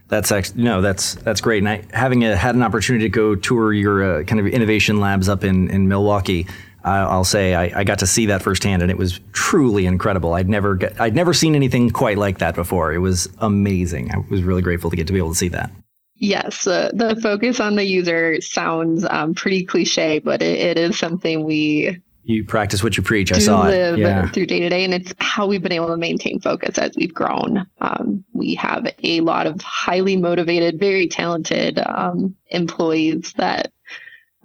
That's 0.09 0.31
actually 0.31 0.63
no, 0.63 0.81
that's 0.81 1.15
that's 1.15 1.39
great. 1.39 1.59
And 1.59 1.69
I, 1.69 1.83
having 1.93 2.25
a, 2.25 2.35
had 2.35 2.55
an 2.55 2.63
opportunity 2.63 3.05
to 3.05 3.09
go 3.09 3.35
tour 3.35 3.71
your 3.71 4.03
uh, 4.03 4.23
kind 4.23 4.39
of 4.39 4.47
innovation 4.47 4.99
labs 4.99 5.29
up 5.29 5.43
in 5.43 5.69
in 5.69 5.87
Milwaukee, 5.87 6.47
I'll 6.83 7.23
say 7.23 7.55
I, 7.55 7.79
I, 7.79 7.83
got 7.83 7.99
to 7.99 8.07
see 8.07 8.27
that 8.27 8.41
firsthand, 8.41 8.81
and 8.81 8.89
it 8.89 8.97
was 8.97 9.19
truly 9.33 9.85
incredible. 9.85 10.33
I'd 10.33 10.49
never 10.49 10.75
get, 10.75 10.99
I'd 10.99 11.15
never 11.15 11.33
seen 11.33 11.55
anything 11.55 11.89
quite 11.89 12.17
like 12.17 12.39
that 12.39 12.55
before. 12.55 12.93
It 12.93 12.99
was 12.99 13.29
amazing. 13.39 14.11
I 14.11 14.17
was 14.29 14.43
really 14.43 14.61
grateful 14.61 14.89
to 14.89 14.95
get 14.95 15.07
to 15.07 15.13
be 15.13 15.19
able 15.19 15.29
to 15.29 15.35
see 15.35 15.49
that. 15.49 15.71
Yes, 16.15 16.67
uh, 16.67 16.91
the 16.93 17.15
focus 17.21 17.59
on 17.59 17.75
the 17.75 17.85
user 17.85 18.41
sounds 18.41 19.05
um, 19.09 19.33
pretty 19.33 19.63
cliche, 19.63 20.19
but 20.19 20.41
it, 20.41 20.59
it 20.59 20.77
is 20.77 20.97
something 20.97 21.43
we 21.45 22.01
you 22.23 22.43
practice 22.43 22.83
what 22.83 22.97
you 22.97 23.03
preach. 23.03 23.31
I 23.31 23.39
saw 23.39 23.61
live 23.61 23.95
it 23.95 24.01
yeah. 24.01 24.29
through 24.29 24.45
day 24.45 24.59
to 24.59 24.69
day, 24.69 24.83
and 24.83 24.93
it's 24.93 25.13
how 25.19 25.47
we've 25.47 25.61
been 25.61 25.71
able 25.71 25.87
to 25.87 25.97
maintain 25.97 26.39
focus 26.39 26.77
as 26.77 26.91
we've 26.95 27.13
grown. 27.13 27.65
Um, 27.81 28.23
we 28.33 28.55
have 28.55 28.87
a 29.03 29.21
lot 29.21 29.47
of 29.47 29.61
highly 29.61 30.15
motivated, 30.15 30.79
very 30.79 31.07
talented 31.07 31.79
um, 31.79 32.35
employees 32.47 33.33
that, 33.37 33.71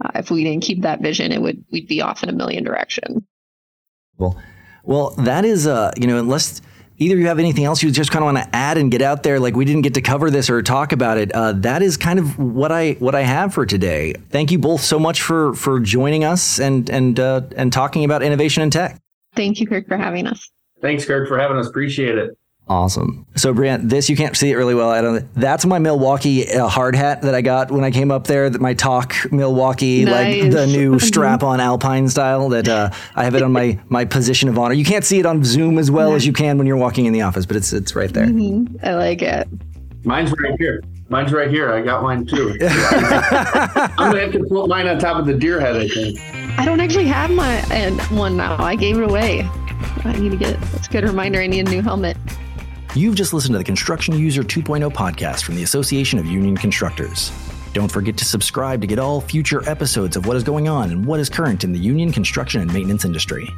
uh, 0.03 0.11
if 0.15 0.31
we 0.31 0.45
didn't 0.45 0.63
keep 0.63 0.83
that 0.83 1.01
vision, 1.01 1.33
it 1.33 1.43
would 1.43 1.65
we'd 1.71 1.89
be 1.89 2.01
off 2.01 2.23
in 2.23 2.29
a 2.29 2.33
million 2.33 2.65
directions. 2.65 3.23
Well, 4.17 4.41
well, 4.85 5.11
that 5.11 5.45
is 5.45 5.67
uh, 5.67 5.93
you 5.97 6.07
know, 6.07 6.19
unless 6.19 6.63
either 6.99 7.17
you 7.17 7.27
have 7.27 7.39
anything 7.39 7.65
else 7.65 7.83
you 7.83 7.91
just 7.91 8.11
kind 8.11 8.23
of 8.23 8.33
want 8.33 8.39
to 8.39 8.57
add 8.57 8.79
and 8.79 8.91
get 8.91 9.03
out 9.03 9.23
there 9.23 9.41
like 9.41 9.57
we 9.57 9.65
didn't 9.65 9.83
get 9.83 9.95
to 9.95 10.01
cover 10.01 10.31
this 10.31 10.51
or 10.51 10.63
talk 10.63 10.93
about 10.93 11.19
it 11.19 11.33
uh, 11.33 11.53
that 11.53 11.83
is 11.83 11.97
kind 11.97 12.19
of 12.19 12.39
what 12.39 12.71
i 12.73 12.93
what 12.95 13.15
i 13.15 13.23
have 13.23 13.55
for 13.55 13.65
today. 13.65 14.15
Thank 14.31 14.51
you 14.51 14.59
both 14.59 14.81
so 14.81 14.99
much 14.99 15.23
for 15.23 15.55
for 15.55 15.81
joining 15.81 16.25
us 16.25 16.59
and 16.59 16.89
and 16.91 17.19
uh, 17.19 17.43
and 17.57 17.73
talking 17.73 18.05
about 18.05 18.23
innovation 18.23 18.63
and 18.63 18.73
tech. 18.73 19.01
Thank 19.35 19.61
you 19.61 19.67
kirk 19.67 19.87
for 19.89 19.97
having 19.97 20.27
us. 20.27 20.51
Thanks 20.81 21.05
kirk 21.05 21.29
for 21.29 21.39
having 21.39 21.57
us. 21.57 21.67
Appreciate 21.67 22.19
it 22.19 22.37
Awesome. 22.67 23.27
So, 23.37 23.53
Brianne, 23.53 23.91
this 23.91 24.09
you 24.09 24.17
can't 24.17 24.35
see 24.35 24.51
it 24.51 24.55
really 24.55 24.75
well. 24.75 24.89
I 24.89 25.03
don't. 25.03 25.35
That's 25.35 25.67
my 25.67 25.79
Milwaukee 25.79 26.51
uh, 26.51 26.67
hard 26.67 26.97
hat 26.97 27.21
that 27.23 27.35
I 27.35 27.43
got 27.43 27.71
when 27.71 27.85
I 27.85 27.91
came 27.91 28.11
up 28.11 28.27
there. 28.27 28.49
That 28.49 28.59
my 28.59 28.75
TAUC 28.75 29.33
Milwaukee, 29.33 30.05
nice. 30.07 30.45
like 30.45 30.51
the 30.51 30.67
new 30.67 30.99
strap-on 30.99 31.61
Alpine 31.61 32.09
style. 32.09 32.49
That 32.49 32.67
uh, 32.67 32.91
I 33.15 33.25
have 33.25 33.35
it 33.35 33.43
on 33.43 33.53
my 33.53 33.79
my 33.89 34.07
position 34.07 34.49
of 34.49 34.59
honor. 34.59 34.73
You 34.73 34.85
can't 34.85 35.05
see 35.05 35.19
it 35.19 35.27
on 35.27 35.45
Zoom 35.45 35.77
as 35.77 35.91
well 35.91 36.15
as 36.15 36.25
you 36.25 36.33
can 36.33 36.57
when 36.57 36.67
you're 36.67 36.79
walking 36.79 37.05
in 37.05 37.13
the 37.13 37.21
office, 37.21 37.45
but 37.45 37.57
it's 37.57 37.75
it's 37.75 37.95
right 37.95 38.11
there. 38.11 38.27
Mm-hmm. 38.27 38.77
I 38.83 38.95
like 38.95 39.21
it. 39.21 39.47
Mine's 40.05 40.33
right 40.33 40.59
here. 40.59 40.83
Mine's 41.11 41.35
right 41.35 41.51
here. 41.51 41.71
I 41.71 41.83
got 41.83 42.03
mine 42.03 42.25
too. 42.25 42.57
I'm 42.63 44.11
gonna 44.11 44.21
have 44.21 44.33
to 44.33 44.45
put 44.49 44.69
mine 44.69 44.89
on 44.89 44.99
top 44.99 45.19
of 45.19 45.27
the 45.27 45.35
deer 45.35 45.61
head. 45.61 45.77
I 45.77 45.87
think. 45.87 46.19
I 46.59 46.65
don't 46.65 46.81
actually 46.81 47.09
have 47.09 47.31
my 47.31 47.61
one 48.11 48.39
now. 48.39 48.57
I 48.63 48.75
gave 48.75 48.97
it 48.97 49.05
away. 49.05 49.43
I 50.03 50.19
need 50.19 50.31
to 50.31 50.37
get. 50.39 50.59
That's 50.73 50.87
a 50.87 50.91
good 50.91 51.05
reminder. 51.05 51.43
I 51.43 51.47
need 51.47 51.69
a 51.69 51.71
new 51.71 51.83
helmet. 51.83 52.17
You've 52.97 53.17
just 53.17 53.33
listened 53.33 53.55
to 53.55 53.59
the 53.59 53.65
Construction 53.65 54.17
User 54.17 54.45
2.0 54.45 54.93
podcast 54.93 55.43
from 55.43 55.57
the 55.57 55.65
Association 55.65 56.21
of 56.21 56.27
Union 56.27 56.57
Constructors. 56.57 57.33
Don't 57.73 57.91
forget 57.91 58.17
to 58.19 58.25
subscribe 58.25 58.81
to 58.83 58.87
get 58.87 59.01
all 59.01 59.21
future 59.21 59.69
episodes 59.69 60.17
of 60.17 60.27
what 60.27 60.37
is 60.37 60.45
going 60.45 60.69
on 60.69 60.93
and 60.93 61.05
what 61.05 61.19
is 61.19 61.29
current 61.29 61.65
in 61.65 61.73
the 61.73 61.79
union 61.79 62.13
construction 62.13 62.61
and 62.61 62.73
maintenance 62.73 63.05
industry. 63.05 63.53